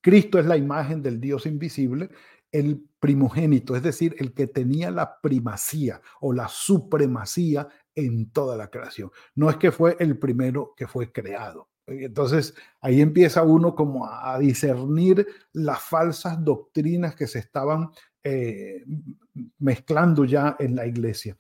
Cristo 0.01 0.41
es 0.41 0.47
la 0.47 0.57
imagen 0.57 1.03
del 1.03 1.21
Dios 1.21 1.47
invisible, 1.47 2.11
el 2.51 2.85
primogénito, 2.99 3.77
es 3.77 3.83
decir, 3.83 4.17
el 4.19 4.33
que 4.33 4.49
tenía 4.49 4.91
la 4.91 5.21
primacía 5.21 6.01
o 6.21 6.33
la 6.33 6.49
supremacía 6.49 7.69
en 7.95 8.31
toda 8.31 8.57
la 8.57 8.71
creación. 8.71 9.11
No 9.35 9.51
es 9.51 9.57
que 9.57 9.71
fue 9.71 9.97
el 10.01 10.19
primero 10.19 10.75
que 10.77 10.87
fue 10.87 11.13
creado. 11.13 11.68
Entonces 11.89 12.55
ahí 12.81 13.01
empieza 13.01 13.43
uno 13.43 13.75
como 13.75 14.07
a 14.07 14.39
discernir 14.39 15.27
las 15.53 15.81
falsas 15.81 16.43
doctrinas 16.45 17.15
que 17.15 17.27
se 17.27 17.39
estaban 17.39 17.91
eh, 18.23 18.85
mezclando 19.59 20.25
ya 20.25 20.57
en 20.59 20.77
la 20.77 20.87
iglesia. 20.87 21.37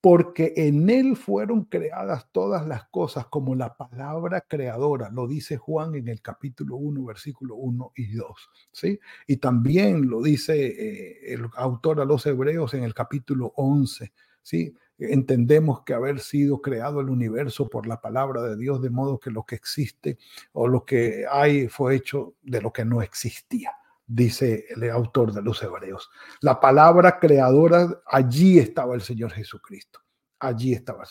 Porque 0.00 0.52
en 0.56 0.88
él 0.90 1.16
fueron 1.16 1.64
creadas 1.64 2.28
todas 2.30 2.66
las 2.68 2.84
cosas 2.88 3.26
como 3.26 3.56
la 3.56 3.76
palabra 3.76 4.42
creadora, 4.42 5.10
lo 5.10 5.26
dice 5.26 5.56
Juan 5.56 5.96
en 5.96 6.06
el 6.06 6.22
capítulo 6.22 6.76
1, 6.76 7.04
versículo 7.04 7.56
1 7.56 7.92
y 7.96 8.12
2. 8.12 8.50
¿sí? 8.70 9.00
Y 9.26 9.38
también 9.38 10.08
lo 10.08 10.22
dice 10.22 10.66
eh, 10.66 11.34
el 11.34 11.48
autor 11.56 12.00
a 12.00 12.04
los 12.04 12.24
hebreos 12.26 12.74
en 12.74 12.84
el 12.84 12.94
capítulo 12.94 13.52
11. 13.56 14.12
¿sí? 14.42 14.72
Entendemos 14.98 15.82
que 15.82 15.94
haber 15.94 16.20
sido 16.20 16.60
creado 16.60 17.00
el 17.00 17.08
universo 17.08 17.68
por 17.68 17.86
la 17.86 18.00
palabra 18.00 18.42
de 18.42 18.56
Dios, 18.56 18.82
de 18.82 18.90
modo 18.90 19.18
que 19.18 19.30
lo 19.30 19.44
que 19.44 19.54
existe 19.54 20.18
o 20.52 20.66
lo 20.68 20.84
que 20.84 21.24
hay 21.30 21.68
fue 21.68 21.94
hecho 21.96 22.34
de 22.42 22.60
lo 22.60 22.72
que 22.72 22.84
no 22.84 23.00
existía, 23.02 23.72
dice 24.06 24.64
el 24.70 24.90
autor 24.90 25.32
de 25.32 25.42
los 25.42 25.62
Hebreos. 25.62 26.10
La 26.40 26.60
palabra 26.60 27.18
creadora, 27.18 28.02
allí 28.06 28.58
estaba 28.58 28.94
el 28.94 29.02
Señor 29.02 29.32
Jesucristo. 29.32 30.00
Allí 30.40 30.72
estaba 30.72 31.04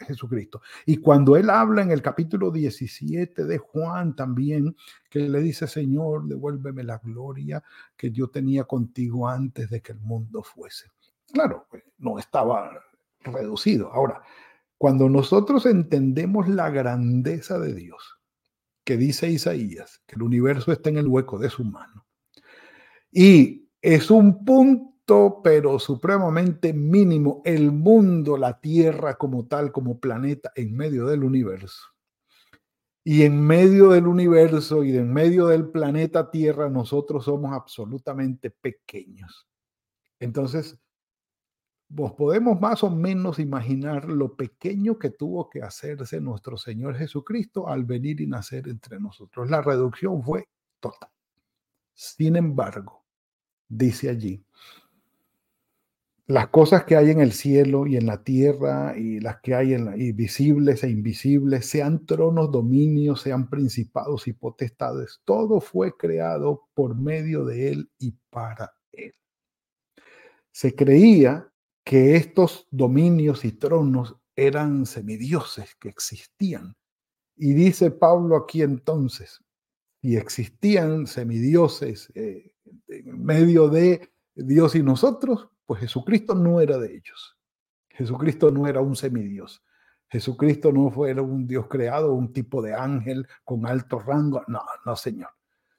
Jesucristo. 0.00 0.60
Y 0.84 0.96
cuando 0.96 1.36
él 1.36 1.48
habla 1.48 1.82
en 1.82 1.92
el 1.92 2.02
capítulo 2.02 2.50
17 2.50 3.44
de 3.44 3.58
Juan 3.58 4.16
también, 4.16 4.74
que 5.08 5.20
le 5.20 5.40
dice, 5.40 5.68
Señor, 5.68 6.26
devuélveme 6.26 6.82
la 6.82 6.98
gloria 6.98 7.62
que 7.96 8.10
yo 8.10 8.30
tenía 8.30 8.64
contigo 8.64 9.28
antes 9.28 9.70
de 9.70 9.80
que 9.80 9.92
el 9.92 10.00
mundo 10.00 10.42
fuese. 10.42 10.90
Claro, 11.32 11.66
pues, 11.70 11.84
no 11.98 12.18
estaba 12.18 12.72
reducido. 13.32 13.92
Ahora, 13.92 14.22
cuando 14.78 15.08
nosotros 15.08 15.66
entendemos 15.66 16.48
la 16.48 16.70
grandeza 16.70 17.58
de 17.58 17.74
Dios, 17.74 18.18
que 18.84 18.96
dice 18.96 19.30
Isaías, 19.30 20.02
que 20.06 20.16
el 20.16 20.22
universo 20.22 20.72
está 20.72 20.90
en 20.90 20.98
el 20.98 21.08
hueco 21.08 21.38
de 21.38 21.50
su 21.50 21.64
mano, 21.64 22.06
y 23.10 23.70
es 23.80 24.10
un 24.10 24.44
punto, 24.44 25.40
pero 25.42 25.78
supremamente 25.78 26.72
mínimo, 26.72 27.42
el 27.44 27.70
mundo, 27.70 28.36
la 28.36 28.60
Tierra 28.60 29.14
como 29.14 29.46
tal, 29.46 29.72
como 29.72 30.00
planeta, 30.00 30.52
en 30.54 30.76
medio 30.76 31.06
del 31.06 31.24
universo. 31.24 31.82
Y 33.06 33.22
en 33.22 33.40
medio 33.40 33.90
del 33.90 34.06
universo 34.06 34.82
y 34.82 34.96
en 34.96 35.12
medio 35.12 35.46
del 35.46 35.68
planeta 35.68 36.30
Tierra, 36.30 36.70
nosotros 36.70 37.26
somos 37.26 37.52
absolutamente 37.52 38.50
pequeños. 38.50 39.46
Entonces, 40.18 40.78
Podemos 41.94 42.60
más 42.60 42.82
o 42.82 42.90
menos 42.90 43.38
imaginar 43.38 44.06
lo 44.06 44.34
pequeño 44.36 44.98
que 44.98 45.10
tuvo 45.10 45.48
que 45.48 45.62
hacerse 45.62 46.20
nuestro 46.20 46.56
Señor 46.56 46.96
Jesucristo 46.96 47.68
al 47.68 47.84
venir 47.84 48.20
y 48.20 48.26
nacer 48.26 48.68
entre 48.68 48.98
nosotros. 48.98 49.48
La 49.48 49.62
reducción 49.62 50.22
fue 50.22 50.48
total. 50.80 51.10
Sin 51.92 52.34
embargo, 52.34 53.04
dice 53.68 54.10
allí, 54.10 54.44
las 56.26 56.48
cosas 56.48 56.84
que 56.84 56.96
hay 56.96 57.10
en 57.10 57.20
el 57.20 57.32
cielo 57.32 57.86
y 57.86 57.96
en 57.96 58.06
la 58.06 58.24
tierra 58.24 58.96
y 58.96 59.20
las 59.20 59.40
que 59.40 59.54
hay 59.54 59.74
en 59.74 59.84
la, 59.84 59.92
visibles 59.92 60.82
e 60.82 60.88
invisibles, 60.88 61.66
sean 61.66 62.06
tronos, 62.06 62.50
dominios, 62.50 63.20
sean 63.20 63.50
principados 63.50 64.26
y 64.26 64.32
potestades, 64.32 65.20
todo 65.24 65.60
fue 65.60 65.94
creado 65.96 66.62
por 66.72 66.96
medio 66.96 67.44
de 67.44 67.68
Él 67.68 67.90
y 67.98 68.16
para 68.30 68.72
Él. 68.92 69.12
Se 70.50 70.74
creía 70.74 71.52
que 71.84 72.16
estos 72.16 72.66
dominios 72.70 73.44
y 73.44 73.52
tronos 73.52 74.16
eran 74.34 74.86
semidioses 74.86 75.76
que 75.76 75.88
existían. 75.88 76.74
Y 77.36 77.52
dice 77.52 77.90
Pablo 77.90 78.36
aquí 78.36 78.62
entonces, 78.62 79.44
si 80.00 80.16
existían 80.16 81.06
semidioses 81.06 82.10
eh, 82.14 82.52
en 82.88 83.24
medio 83.24 83.68
de 83.68 84.12
Dios 84.34 84.74
y 84.74 84.82
nosotros, 84.82 85.48
pues 85.66 85.80
Jesucristo 85.80 86.34
no 86.34 86.60
era 86.60 86.78
de 86.78 86.94
ellos. 86.94 87.36
Jesucristo 87.90 88.50
no 88.50 88.66
era 88.66 88.80
un 88.80 88.96
semidios. 88.96 89.62
Jesucristo 90.08 90.72
no 90.72 90.90
fue 90.90 91.12
un 91.14 91.46
Dios 91.46 91.66
creado, 91.68 92.12
un 92.12 92.32
tipo 92.32 92.62
de 92.62 92.74
ángel 92.74 93.26
con 93.44 93.66
alto 93.66 93.98
rango. 93.98 94.42
No, 94.46 94.60
no, 94.84 94.96
Señor. 94.96 95.30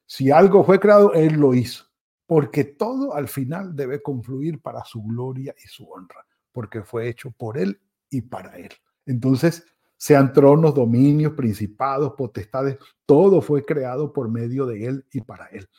Si 0.06 0.32
algo 0.32 0.64
fue 0.64 0.80
creado, 0.80 1.14
Él 1.14 1.36
lo 1.36 1.54
hizo. 1.54 1.86
Porque 2.26 2.64
todo 2.64 3.14
al 3.14 3.28
final 3.28 3.76
debe 3.76 4.02
confluir 4.02 4.62
para 4.62 4.84
su 4.84 5.04
gloria 5.04 5.54
y 5.64 5.68
su 5.68 5.90
honra. 5.90 6.26
Porque 6.52 6.84
fue 6.84 7.08
hecho 7.08 7.32
por 7.32 7.58
Él 7.58 7.80
y 8.10 8.22
para 8.22 8.58
Él. 8.58 8.72
Entonces, 9.06 9.66
sean 9.98 10.34
tronos, 10.34 10.76
dominios, 10.76 11.34
principados, 11.34 12.14
potestades, 12.18 12.78
todo 13.06 13.42
fue 13.42 13.64
creado 13.64 14.12
por 14.12 14.30
medio 14.30 14.66
de 14.66 14.86
Él 14.86 15.06
y 15.12 15.22
para 15.22 15.48
Él. 15.48 15.70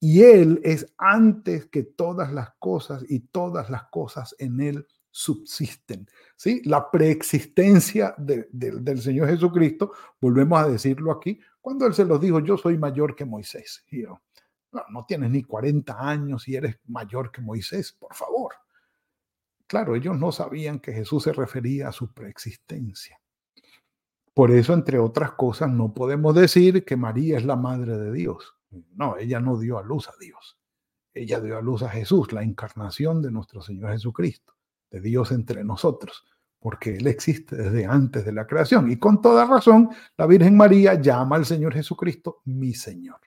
Y 0.00 0.22
Él 0.22 0.60
es 0.62 0.92
antes 0.96 1.66
que 1.66 1.82
todas 1.82 2.32
las 2.32 2.50
cosas 2.58 3.04
y 3.08 3.20
todas 3.20 3.68
las 3.68 3.84
cosas 3.88 4.34
en 4.38 4.60
Él 4.60 4.86
subsisten. 5.10 6.06
¿sí? 6.36 6.62
La 6.64 6.90
preexistencia 6.90 8.14
del 8.16 9.02
Señor 9.02 9.28
Jesucristo, 9.28 9.92
volvemos 10.20 10.60
a 10.60 10.68
decirlo 10.68 11.10
aquí, 11.10 11.40
cuando 11.60 11.86
Él 11.86 11.94
se 11.94 12.04
los 12.04 12.20
dijo, 12.20 12.38
yo 12.40 12.56
soy 12.56 12.78
mayor 12.78 13.16
que 13.16 13.24
Moisés. 13.24 13.84
yo, 13.90 14.20
no, 14.72 14.82
no 14.90 15.04
tienes 15.06 15.30
ni 15.30 15.42
40 15.42 15.96
años 15.98 16.48
y 16.48 16.56
eres 16.56 16.78
mayor 16.86 17.30
que 17.30 17.40
Moisés, 17.40 17.92
por 17.92 18.14
favor. 18.14 18.54
Claro, 19.66 19.94
ellos 19.94 20.18
no 20.18 20.32
sabían 20.32 20.80
que 20.80 20.92
Jesús 20.92 21.24
se 21.24 21.32
refería 21.32 21.88
a 21.88 21.92
su 21.92 22.12
preexistencia. 22.12 23.20
Por 24.38 24.50
eso, 24.50 24.72
entre 24.72 24.98
otras 24.98 25.32
cosas, 25.32 25.68
no 25.68 25.92
podemos 25.92 26.34
decir 26.34 26.84
que 26.84 26.96
María 26.96 27.38
es 27.38 27.44
la 27.44 27.56
madre 27.56 27.98
de 27.98 28.12
Dios. 28.12 28.54
No, 28.94 29.16
ella 29.16 29.40
no 29.40 29.58
dio 29.58 29.78
a 29.78 29.82
luz 29.82 30.08
a 30.08 30.12
Dios. 30.20 30.58
Ella 31.12 31.40
dio 31.40 31.58
a 31.58 31.60
luz 31.60 31.82
a 31.82 31.88
Jesús, 31.88 32.32
la 32.32 32.42
encarnación 32.42 33.20
de 33.20 33.32
nuestro 33.32 33.60
Señor 33.60 33.90
Jesucristo, 33.90 34.54
de 34.90 35.00
Dios 35.00 35.32
entre 35.32 35.64
nosotros, 35.64 36.24
porque 36.60 36.96
Él 36.96 37.08
existe 37.08 37.56
desde 37.56 37.84
antes 37.84 38.24
de 38.24 38.32
la 38.32 38.46
creación. 38.46 38.90
Y 38.90 38.96
con 38.96 39.20
toda 39.20 39.44
razón, 39.44 39.90
la 40.16 40.26
Virgen 40.26 40.56
María 40.56 40.94
llama 40.94 41.36
al 41.36 41.44
Señor 41.44 41.74
Jesucristo 41.74 42.42
mi 42.44 42.74
Señor, 42.74 43.20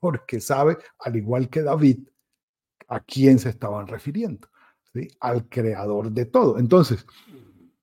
porque 0.00 0.40
sabe, 0.40 0.78
al 1.00 1.16
igual 1.16 1.48
que 1.48 1.62
David, 1.62 2.08
a 2.88 3.00
quién 3.00 3.38
se 3.38 3.50
estaban 3.50 3.86
refiriendo, 3.86 4.48
al 5.20 5.48
creador 5.48 6.10
de 6.10 6.26
todo. 6.26 6.58
Entonces, 6.58 7.04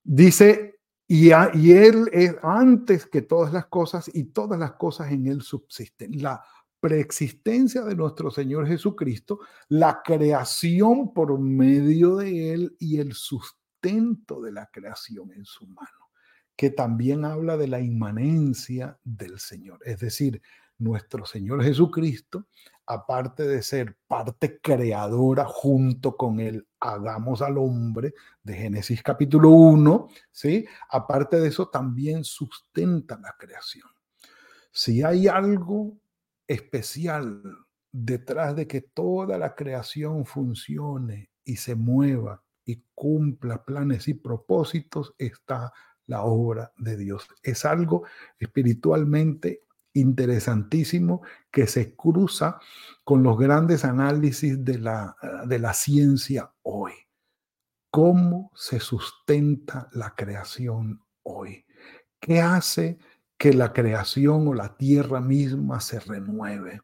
dice 0.04 0.74
y, 1.08 1.30
Él 1.30 2.10
es 2.12 2.36
antes 2.42 3.06
que 3.06 3.22
todas 3.22 3.54
las 3.54 3.68
cosas 3.68 4.10
y 4.14 4.26
todas 4.26 4.60
las 4.60 4.74
cosas 4.74 5.12
en 5.12 5.28
Él 5.28 5.42
subsisten. 5.42 6.22
La 6.22 6.44
preexistencia 6.80 7.84
de 7.84 7.96
nuestro 7.96 8.32
Señor 8.32 8.68
Jesucristo, 8.68 9.40
la 9.70 10.02
creación 10.04 11.14
por 11.14 11.38
medio 11.40 12.16
de 12.16 12.54
Él 12.54 12.76
y 12.80 13.00
el 13.00 13.14
sustento 13.14 14.42
de 14.42 14.54
la 14.54 14.68
creación 14.72 15.32
en 15.34 15.46
su 15.46 15.68
mano, 15.68 16.10
que 16.56 16.72
también 16.72 17.26
habla 17.26 17.58
de 17.58 17.68
la 17.68 17.80
inmanencia 17.80 18.98
del 19.04 19.40
Señor. 19.40 19.80
Es 19.86 20.00
decir, 20.00 20.42
nuestro 20.78 21.26
Señor 21.26 21.64
Jesucristo, 21.64 22.48
aparte 22.86 23.48
de 23.48 23.62
ser 23.62 23.98
parte 24.08 24.60
creadora 24.62 25.46
junto 25.46 26.18
con 26.18 26.40
Él, 26.40 26.68
hagamos 26.80 27.42
al 27.42 27.58
hombre 27.58 28.14
de 28.44 28.54
Génesis 28.56 29.02
capítulo 29.02 29.50
1, 29.50 30.10
¿sí? 30.32 30.66
Aparte 30.90 31.40
de 31.40 31.48
eso, 31.48 31.70
también 31.70 32.24
sustenta 32.24 33.18
la 33.20 33.36
creación. 33.38 33.88
Si 34.72 35.04
hay 35.04 35.28
algo 35.28 35.98
especial 36.48 37.42
detrás 37.92 38.56
de 38.56 38.68
que 38.68 38.82
toda 38.82 39.38
la 39.38 39.56
creación 39.56 40.26
funcione 40.26 41.30
y 41.46 41.58
se 41.58 41.76
mueva 41.76 42.44
y 42.66 42.84
cumpla 42.96 43.64
planes 43.64 44.08
y 44.08 44.16
propósitos, 44.16 45.14
está 45.18 45.72
la 46.08 46.24
obra 46.24 46.74
de 46.78 46.98
Dios. 46.98 47.28
Es 47.44 47.66
algo 47.66 48.04
espiritualmente 48.40 49.64
interesantísimo 49.94 51.22
que 51.52 51.68
se 51.68 51.96
cruza 51.96 52.60
con 53.04 53.24
los 53.24 53.38
grandes 53.38 53.86
análisis 53.86 54.64
de 54.64 54.80
la, 54.80 55.16
de 55.46 55.60
la 55.60 55.74
ciencia 55.74 56.52
hoy. 56.64 56.94
¿Cómo 57.92 58.52
se 58.56 58.80
sustenta 58.80 59.88
la 59.94 60.16
creación 60.16 61.02
hoy? 61.22 61.66
¿Qué 62.20 62.42
hace 62.42 62.98
que 63.38 63.54
la 63.54 63.72
creación 63.72 64.48
o 64.48 64.54
la 64.54 64.76
tierra 64.78 65.22
misma 65.22 65.80
se 65.80 66.00
renueve? 66.00 66.82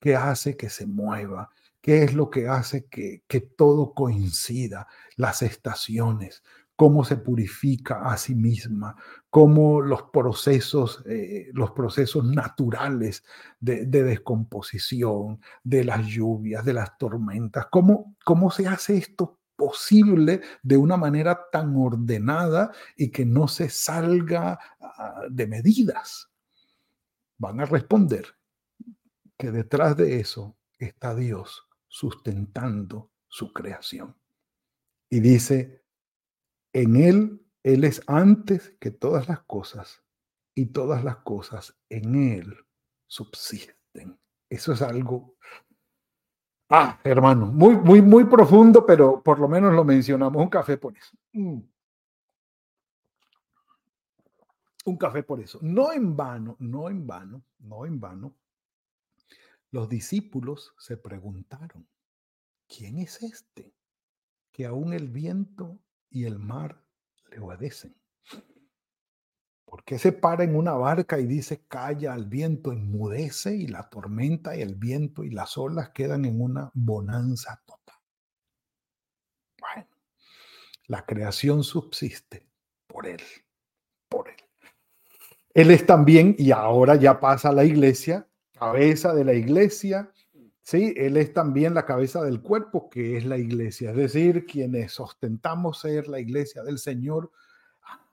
¿Qué 0.00 0.16
hace 0.16 0.56
que 0.56 0.68
se 0.68 0.86
mueva? 0.86 1.50
¿Qué 1.80 2.02
es 2.02 2.14
lo 2.14 2.28
que 2.28 2.48
hace 2.48 2.86
que, 2.86 3.22
que 3.28 3.40
todo 3.40 3.94
coincida? 3.94 4.88
Las 5.16 5.42
estaciones, 5.42 6.42
cómo 6.74 7.04
se 7.04 7.16
purifica 7.16 8.10
a 8.10 8.16
sí 8.16 8.34
misma, 8.34 8.96
cómo 9.30 9.80
los 9.80 10.04
procesos, 10.04 11.02
eh, 11.06 11.50
los 11.52 11.72
procesos 11.72 12.24
naturales 12.24 13.24
de, 13.60 13.84
descomposición, 13.86 15.40
de 15.62 15.84
las 15.84 16.06
lluvias, 16.06 16.64
de 16.64 16.72
las 16.72 16.96
tormentas, 16.98 17.66
cómo, 17.70 18.16
cómo 18.24 18.50
se 18.50 18.66
hace 18.66 18.96
esto 18.96 19.38
posible 19.54 20.40
de 20.62 20.76
una 20.76 20.96
manera 20.96 21.48
tan 21.50 21.76
ordenada 21.76 22.72
y 22.96 23.10
que 23.10 23.26
no 23.26 23.48
se 23.48 23.68
salga 23.68 24.58
ah, 24.80 25.22
de 25.28 25.46
medidas. 25.46 26.30
Van 27.36 27.60
a 27.60 27.66
responder 27.66 28.24
que 29.36 29.50
detrás 29.50 29.96
de 29.96 30.20
eso 30.20 30.56
está 30.78 31.14
Dios 31.14 31.66
sustentando 31.88 33.10
su 33.26 33.52
creación. 33.52 34.16
Y 35.10 35.20
dice, 35.20 35.82
en 36.72 36.96
Él, 36.96 37.47
Él 37.62 37.84
es 37.84 38.02
antes 38.06 38.76
que 38.80 38.90
todas 38.90 39.28
las 39.28 39.40
cosas 39.42 40.02
y 40.54 40.66
todas 40.66 41.04
las 41.04 41.18
cosas 41.18 41.76
en 41.88 42.14
Él 42.14 42.56
subsisten. 43.06 44.18
Eso 44.48 44.72
es 44.72 44.82
algo, 44.82 45.36
ah, 46.70 46.98
hermano, 47.04 47.46
muy, 47.46 47.76
muy, 47.76 48.00
muy 48.00 48.24
profundo, 48.24 48.84
pero 48.86 49.22
por 49.22 49.38
lo 49.38 49.48
menos 49.48 49.74
lo 49.74 49.84
mencionamos. 49.84 50.42
Un 50.42 50.48
café 50.48 50.78
por 50.78 50.96
eso. 50.96 51.16
Mm. 51.32 51.60
Un 54.86 54.96
café 54.96 55.22
por 55.22 55.40
eso. 55.40 55.58
No 55.60 55.92
en 55.92 56.16
vano, 56.16 56.56
no 56.60 56.88
en 56.88 57.06
vano, 57.06 57.44
no 57.58 57.84
en 57.84 58.00
vano. 58.00 58.34
Los 59.70 59.88
discípulos 59.88 60.74
se 60.78 60.96
preguntaron, 60.96 61.86
¿quién 62.66 62.98
es 62.98 63.22
este? 63.22 63.74
Que 64.50 64.64
aún 64.64 64.94
el 64.94 65.08
viento 65.08 65.78
y 66.08 66.24
el 66.24 66.38
mar 66.38 66.87
obedecen. 67.38 67.94
¿Por 69.64 69.84
qué 69.84 69.98
se 69.98 70.12
para 70.12 70.44
en 70.44 70.56
una 70.56 70.72
barca 70.72 71.18
y 71.18 71.26
dice 71.26 71.64
calla 71.68 72.14
al 72.14 72.24
viento, 72.24 72.72
enmudece 72.72 73.54
y 73.54 73.66
la 73.66 73.88
tormenta 73.90 74.56
y 74.56 74.62
el 74.62 74.76
viento 74.76 75.24
y 75.24 75.30
las 75.30 75.58
olas 75.58 75.90
quedan 75.90 76.24
en 76.24 76.40
una 76.40 76.70
bonanza 76.72 77.62
total? 77.66 77.96
Bueno, 79.60 79.88
la 80.86 81.04
creación 81.04 81.62
subsiste 81.64 82.46
por 82.86 83.06
Él, 83.06 83.20
por 84.08 84.30
Él. 84.30 84.36
Él 85.52 85.70
es 85.70 85.84
también, 85.84 86.34
y 86.38 86.50
ahora 86.50 86.96
ya 86.96 87.20
pasa 87.20 87.50
a 87.50 87.52
la 87.52 87.64
iglesia, 87.64 88.26
cabeza 88.58 89.12
de 89.12 89.24
la 89.24 89.34
iglesia, 89.34 90.10
Sí, 90.70 90.92
Él 90.98 91.16
es 91.16 91.32
también 91.32 91.72
la 91.72 91.86
cabeza 91.86 92.22
del 92.22 92.42
cuerpo, 92.42 92.90
que 92.90 93.16
es 93.16 93.24
la 93.24 93.38
iglesia. 93.38 93.92
Es 93.92 93.96
decir, 93.96 94.44
quienes 94.44 95.00
ostentamos 95.00 95.80
ser 95.80 96.08
la 96.08 96.20
iglesia 96.20 96.62
del 96.62 96.76
Señor, 96.76 97.32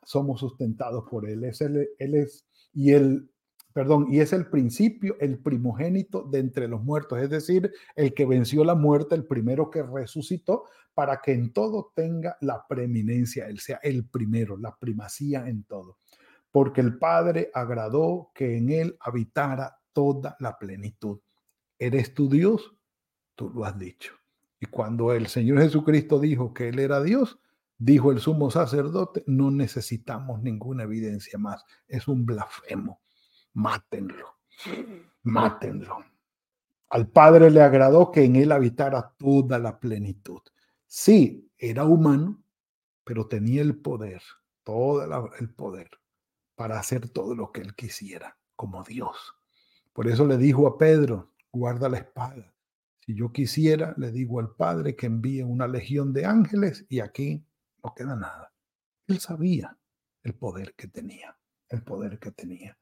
somos 0.06 0.40
sustentados 0.40 1.04
por 1.12 1.28
Él. 1.28 1.44
Él 1.44 2.16
es, 2.16 2.46
y 2.72 2.94
el, 2.94 3.30
perdón, 3.74 4.08
y 4.10 4.22
es 4.22 4.32
el 4.32 4.50
principio, 4.50 5.18
el 5.20 5.38
primogénito 5.40 6.24
de 6.24 6.40
entre 6.40 6.70
los 6.70 6.82
muertos, 6.82 7.20
es 7.20 7.30
decir, 7.30 7.74
el 7.94 8.14
que 8.14 8.26
venció 8.26 8.64
la 8.64 8.76
muerte, 8.76 9.16
el 9.16 9.26
primero 9.26 9.70
que 9.70 9.84
resucitó, 9.84 10.64
para 10.94 11.20
que 11.22 11.34
en 11.34 11.52
todo 11.52 11.92
tenga 11.94 12.38
la 12.40 12.66
preeminencia, 12.70 13.50
Él 13.50 13.60
sea 13.60 13.82
el 13.84 14.08
primero, 14.08 14.56
la 14.56 14.78
primacía 14.78 15.50
en 15.50 15.66
todo. 15.66 15.98
Porque 16.52 16.80
el 16.80 16.98
Padre 17.00 17.52
agradó 17.54 18.32
que 18.34 18.56
en 18.56 18.70
Él 18.70 18.96
habitara 19.02 19.78
toda 19.92 20.38
la 20.40 20.58
plenitud. 20.58 21.20
¿Eres 21.78 22.14
tu 22.14 22.30
Dios? 22.30 22.76
Tú 23.36 23.50
lo 23.50 23.66
has 23.66 23.78
dicho. 23.78 24.14
Y 24.60 24.68
cuando 24.68 25.12
el 25.14 25.28
Señor 25.28 25.60
Jesucristo 25.62 26.20
dijo 26.20 26.54
que 26.54 26.70
Él 26.70 26.80
era 26.80 27.04
Dios, 27.04 27.40
dijo 27.78 28.12
el 28.12 28.20
sumo 28.20 28.50
sacerdote, 28.50 29.24
no 29.28 29.52
necesitamos 29.52 30.42
ninguna 30.42 30.84
evidencia 30.84 31.38
más. 31.38 31.66
Es 31.88 32.08
un 32.08 32.26
blasfemo. 32.26 33.02
Mátenlo. 33.54 34.38
Mátenlo. 35.24 36.06
Al 36.90 37.10
Padre 37.10 37.52
le 37.52 37.62
agradó 37.62 38.12
que 38.12 38.24
en 38.24 38.36
Él 38.38 38.52
habitara 38.52 39.14
toda 39.18 39.60
la 39.60 39.80
plenitud. 39.80 40.42
Sí, 40.86 41.52
era 41.58 41.84
humano, 41.84 42.42
pero 43.04 43.28
tenía 43.28 43.62
el 43.62 43.76
poder, 43.78 44.22
todo 44.64 45.30
el 45.40 45.50
poder 45.54 45.90
para 46.56 46.80
hacer 46.80 47.10
todo 47.10 47.36
lo 47.36 47.52
que 47.52 47.62
Él 47.62 47.76
quisiera, 47.76 48.38
como 48.56 48.84
Dios. 48.84 49.36
Por 49.94 50.08
eso 50.08 50.26
le 50.26 50.38
dijo 50.38 50.68
a 50.68 50.78
Pedro, 50.78 51.34
guarda 51.56 51.90
la 51.90 51.98
espada. 51.98 52.54
Si 53.00 53.16
yo 53.16 53.32
quisiera, 53.32 53.94
le 53.98 54.12
digo 54.12 54.40
al 54.40 54.56
Padre 54.56 54.96
que 54.96 55.06
envíe 55.06 55.42
una 55.44 55.68
legión 55.68 56.12
de 56.12 56.26
ángeles 56.26 56.86
y 56.90 57.00
aquí 57.00 57.46
no 57.84 57.94
queda 57.96 58.16
nada. 58.16 58.54
Él 59.08 59.20
sabía, 59.20 59.78
el 60.24 60.34
poder 60.34 60.74
que 60.76 60.88
tenía, 60.88 61.38
el 61.70 61.84
poder 61.84 62.20
que 62.20 62.32
tenía. 62.32 62.78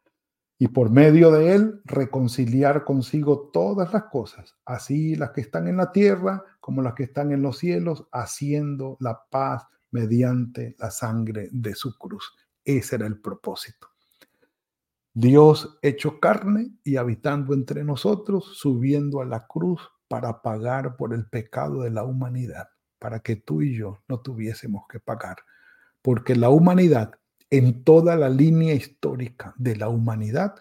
Y 0.57 0.69
por 0.69 0.89
medio 0.89 1.29
de 1.31 1.55
él 1.55 1.81
reconciliar 1.83 2.85
consigo 2.85 3.49
todas 3.51 3.91
las 3.91 4.05
cosas, 4.05 4.55
así 4.65 5.15
las 5.15 5.31
que 5.31 5.41
están 5.41 5.67
en 5.67 5.77
la 5.77 5.91
tierra 5.91 6.43
como 6.61 6.81
las 6.81 6.93
que 6.93 7.03
están 7.03 7.31
en 7.31 7.41
los 7.41 7.57
cielos, 7.57 8.07
haciendo 8.11 8.95
la 9.01 9.25
paz 9.29 9.67
mediante 9.91 10.75
la 10.79 10.89
sangre 10.89 11.49
de 11.51 11.75
su 11.75 11.97
cruz. 11.97 12.33
Ese 12.63 12.95
era 12.95 13.07
el 13.07 13.19
propósito. 13.19 13.92
Dios 15.13 15.77
hecho 15.83 16.19
carne 16.19 16.71
y 16.83 16.95
habitando 16.95 17.53
entre 17.53 17.83
nosotros, 17.83 18.57
subiendo 18.57 19.21
a 19.21 19.25
la 19.25 19.45
cruz 19.45 19.81
para 20.07 20.41
pagar 20.41 20.97
por 20.97 21.13
el 21.13 21.27
pecado 21.27 21.83
de 21.83 21.91
la 21.91 22.03
humanidad, 22.03 22.69
para 22.97 23.19
que 23.19 23.35
tú 23.35 23.61
y 23.61 23.75
yo 23.77 24.03
no 24.07 24.21
tuviésemos 24.21 24.85
que 24.89 24.99
pagar. 24.99 25.37
Porque 26.01 26.35
la 26.35 26.49
humanidad, 26.49 27.19
en 27.49 27.83
toda 27.83 28.15
la 28.15 28.29
línea 28.29 28.73
histórica 28.73 29.53
de 29.57 29.75
la 29.75 29.89
humanidad, 29.89 30.55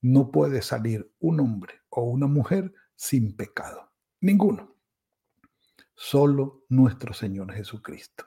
no 0.00 0.30
puede 0.30 0.62
salir 0.62 1.12
un 1.18 1.40
hombre 1.40 1.74
o 1.88 2.02
una 2.02 2.28
mujer 2.28 2.72
sin 2.94 3.36
pecado. 3.36 3.90
Ninguno. 4.20 4.76
Solo 5.94 6.64
nuestro 6.68 7.12
Señor 7.12 7.52
Jesucristo 7.52 8.24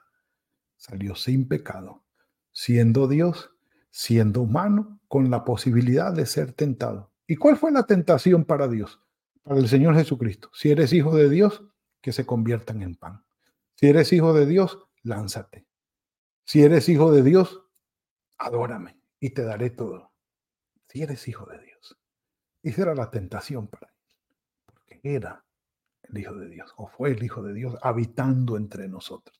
salió 0.76 1.16
sin 1.16 1.48
pecado, 1.48 2.04
siendo 2.52 3.08
Dios, 3.08 3.52
siendo 3.90 4.42
humano, 4.42 5.00
con 5.08 5.30
la 5.30 5.44
posibilidad 5.44 6.14
de 6.14 6.26
ser 6.26 6.54
tentado. 6.54 7.12
¿Y 7.28 7.36
cuál 7.36 7.58
fue 7.58 7.72
la 7.72 7.84
tentación 7.84 8.46
para 8.46 8.68
Dios? 8.68 9.02
Para 9.44 9.60
el 9.60 9.68
Señor 9.68 9.96
Jesucristo. 9.96 10.50
Si 10.54 10.70
eres 10.70 10.94
hijo 10.94 11.16
de 11.16 11.30
Dios, 11.30 11.64
que 12.02 12.12
se 12.12 12.26
conviertan 12.26 12.82
en 12.82 12.96
pan. 12.96 13.26
Si 13.76 13.88
eres 13.88 14.14
hijo 14.14 14.34
de 14.34 14.46
Dios, 14.46 14.80
lánzate. 15.04 15.66
Si 16.46 16.64
eres 16.64 16.88
hijo 16.90 17.12
de 17.12 17.24
Dios, 17.24 17.62
adórame 18.38 19.02
y 19.20 19.32
te 19.32 19.44
daré 19.44 19.70
todo. 19.70 20.14
Si 20.88 21.02
eres 21.02 21.28
hijo 21.28 21.46
de 21.46 21.60
Dios. 21.60 21.98
Esa 22.64 22.84
era 22.84 22.96
la 22.96 23.10
tentación 23.10 23.68
para 23.68 23.88
él. 23.88 23.96
Porque 24.66 25.00
era 25.04 25.46
el 26.04 26.18
Hijo 26.18 26.36
de 26.36 26.50
Dios, 26.50 26.74
o 26.78 26.88
fue 26.88 27.12
el 27.12 27.24
Hijo 27.24 27.44
de 27.44 27.54
Dios 27.54 27.78
habitando 27.82 28.58
entre 28.58 28.88
nosotros 28.88 29.40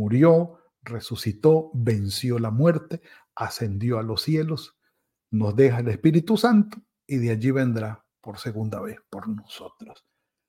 murió, 0.00 0.58
resucitó, 0.82 1.70
venció 1.74 2.38
la 2.38 2.50
muerte, 2.50 3.02
ascendió 3.40 3.98
a 3.98 4.02
los 4.02 4.22
cielos, 4.22 4.78
nos 5.30 5.56
deja 5.56 5.80
el 5.80 5.88
Espíritu 5.88 6.36
Santo 6.36 6.78
y 7.06 7.16
de 7.16 7.30
allí 7.30 7.50
vendrá 7.50 8.04
por 8.20 8.38
segunda 8.38 8.80
vez 8.80 8.98
por 9.08 9.28
nosotros, 9.28 10.04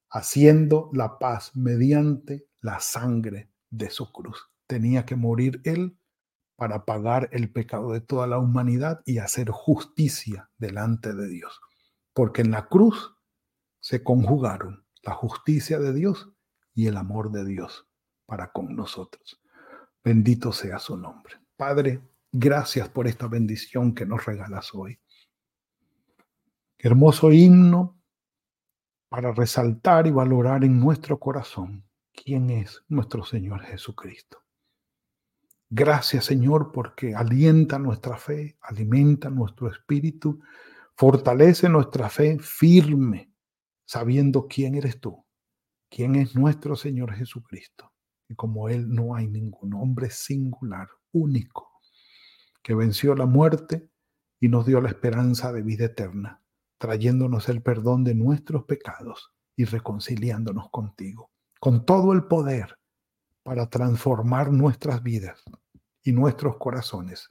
haciendo 0.09 0.89
la 0.93 1.17
paz 1.17 1.55
mediante 1.55 2.47
la 2.59 2.79
sangre 2.81 3.49
de 3.69 3.89
su 3.89 4.11
cruz. 4.11 4.49
Tenía 4.67 5.05
que 5.05 5.15
morir 5.15 5.61
él 5.63 5.97
para 6.57 6.85
pagar 6.85 7.29
el 7.31 7.51
pecado 7.51 7.93
de 7.93 8.01
toda 8.01 8.27
la 8.27 8.39
humanidad 8.39 9.01
y 9.05 9.19
hacer 9.19 9.49
justicia 9.49 10.51
delante 10.57 11.13
de 11.13 11.27
Dios. 11.29 11.61
Porque 12.13 12.41
en 12.41 12.51
la 12.51 12.67
cruz 12.67 13.15
se 13.79 14.03
conjugaron 14.03 14.85
la 15.01 15.13
justicia 15.13 15.79
de 15.79 15.93
Dios 15.93 16.29
y 16.73 16.87
el 16.87 16.97
amor 16.97 17.31
de 17.31 17.45
Dios 17.45 17.87
para 18.25 18.51
con 18.51 18.75
nosotros. 18.75 19.41
Bendito 20.03 20.51
sea 20.51 20.77
su 20.77 20.97
nombre. 20.97 21.35
Padre, 21.55 22.01
gracias 22.31 22.89
por 22.89 23.07
esta 23.07 23.27
bendición 23.27 23.93
que 23.93 24.05
nos 24.05 24.25
regalas 24.25 24.73
hoy. 24.73 24.99
Hermoso 26.77 27.31
himno 27.31 27.99
para 29.09 29.31
resaltar 29.31 30.07
y 30.07 30.11
valorar 30.11 30.63
en 30.63 30.79
nuestro 30.79 31.19
corazón 31.19 31.85
quién 32.13 32.49
es 32.49 32.83
nuestro 32.87 33.23
Señor 33.23 33.61
Jesucristo. 33.63 34.39
Gracias 35.69 36.25
Señor 36.25 36.71
porque 36.71 37.15
alienta 37.15 37.77
nuestra 37.79 38.17
fe, 38.17 38.57
alimenta 38.61 39.29
nuestro 39.29 39.69
espíritu, 39.69 40.41
fortalece 40.95 41.69
nuestra 41.69 42.09
fe 42.09 42.39
firme, 42.39 43.31
sabiendo 43.85 44.47
quién 44.47 44.75
eres 44.75 44.99
tú, 44.99 45.25
quién 45.89 46.15
es 46.15 46.35
nuestro 46.35 46.75
Señor 46.75 47.13
Jesucristo 47.13 47.91
como 48.35 48.69
Él 48.69 48.89
no 48.89 49.15
hay 49.15 49.27
ningún 49.27 49.73
hombre 49.73 50.09
singular, 50.09 50.87
único, 51.11 51.70
que 52.61 52.75
venció 52.75 53.15
la 53.15 53.25
muerte 53.25 53.89
y 54.39 54.49
nos 54.49 54.65
dio 54.65 54.81
la 54.81 54.89
esperanza 54.89 55.51
de 55.51 55.61
vida 55.61 55.85
eterna, 55.85 56.41
trayéndonos 56.77 57.49
el 57.49 57.61
perdón 57.61 58.03
de 58.03 58.15
nuestros 58.15 58.65
pecados 58.65 59.31
y 59.55 59.65
reconciliándonos 59.65 60.69
contigo, 60.69 61.31
con 61.59 61.85
todo 61.85 62.13
el 62.13 62.25
poder 62.25 62.77
para 63.43 63.69
transformar 63.69 64.51
nuestras 64.51 65.03
vidas 65.03 65.43
y 66.03 66.11
nuestros 66.11 66.57
corazones 66.57 67.29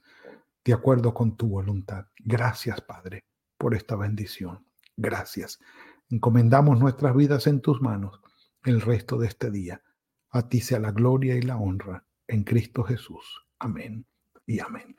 de 0.63 0.73
acuerdo 0.73 1.13
con 1.13 1.35
tu 1.35 1.47
voluntad. 1.47 2.05
Gracias, 2.19 2.81
Padre, 2.81 3.25
por 3.57 3.73
esta 3.73 3.95
bendición. 3.95 4.65
Gracias. 4.95 5.59
Encomendamos 6.09 6.79
nuestras 6.79 7.15
vidas 7.15 7.47
en 7.47 7.61
tus 7.61 7.81
manos 7.81 8.19
el 8.63 8.81
resto 8.81 9.17
de 9.17 9.27
este 9.27 9.49
día 9.49 9.81
a 10.31 10.47
ti 10.47 10.61
sea 10.61 10.79
la 10.79 10.91
gloria 10.91 11.35
y 11.35 11.41
la 11.41 11.57
honra 11.57 12.05
en 12.27 12.43
Cristo 12.43 12.83
Jesús. 12.83 13.45
Amén 13.59 14.10
y 14.51 14.59
amén. 14.59 14.95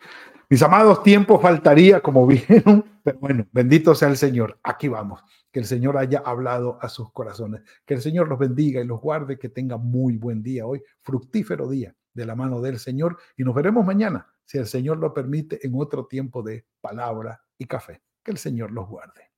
Mis 0.49 0.63
amados, 0.63 1.03
tiempo 1.03 1.41
faltaría, 1.41 2.01
como 2.01 2.27
vieron, 2.29 2.85
pero 3.03 3.19
bueno, 3.19 3.47
bendito 3.53 3.95
sea 3.95 4.09
el 4.09 4.17
Señor. 4.17 4.59
Aquí 4.63 4.89
vamos. 4.89 5.23
Que 5.51 5.61
el 5.61 5.67
Señor 5.67 5.99
haya 5.99 6.23
hablado 6.25 6.79
a 6.81 6.89
sus 6.89 7.13
corazones. 7.13 7.63
Que 7.85 7.95
el 7.95 8.03
Señor 8.03 8.29
los 8.29 8.39
bendiga 8.39 8.81
y 8.81 8.87
los 8.87 9.01
guarde. 9.01 9.39
Que 9.39 9.49
tenga 9.49 9.77
muy 9.77 10.17
buen 10.17 10.43
día 10.43 10.67
hoy, 10.67 10.83
fructífero 11.03 11.69
día 11.69 11.95
de 12.15 12.27
la 12.27 12.35
mano 12.35 12.61
del 12.61 12.79
Señor. 12.79 13.19
Y 13.37 13.45
nos 13.45 13.55
veremos 13.55 13.85
mañana, 13.85 14.27
si 14.45 14.59
el 14.59 14.67
Señor 14.67 14.99
lo 14.99 15.13
permite, 15.13 15.67
en 15.67 15.73
otro 15.75 16.07
tiempo 16.07 16.43
de 16.43 16.67
palabra 16.81 17.43
y 17.59 17.67
café. 17.67 18.03
Que 18.23 18.31
el 18.31 18.39
Señor 18.39 18.73
los 18.73 18.89
guarde. 18.89 19.31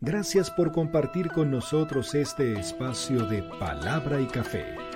Gracias 0.00 0.50
por 0.50 0.72
compartir 0.72 1.30
con 1.30 1.50
nosotros 1.50 2.14
este 2.14 2.58
espacio 2.58 3.24
de 3.26 3.42
palabra 3.58 4.20
y 4.20 4.26
café. 4.26 4.95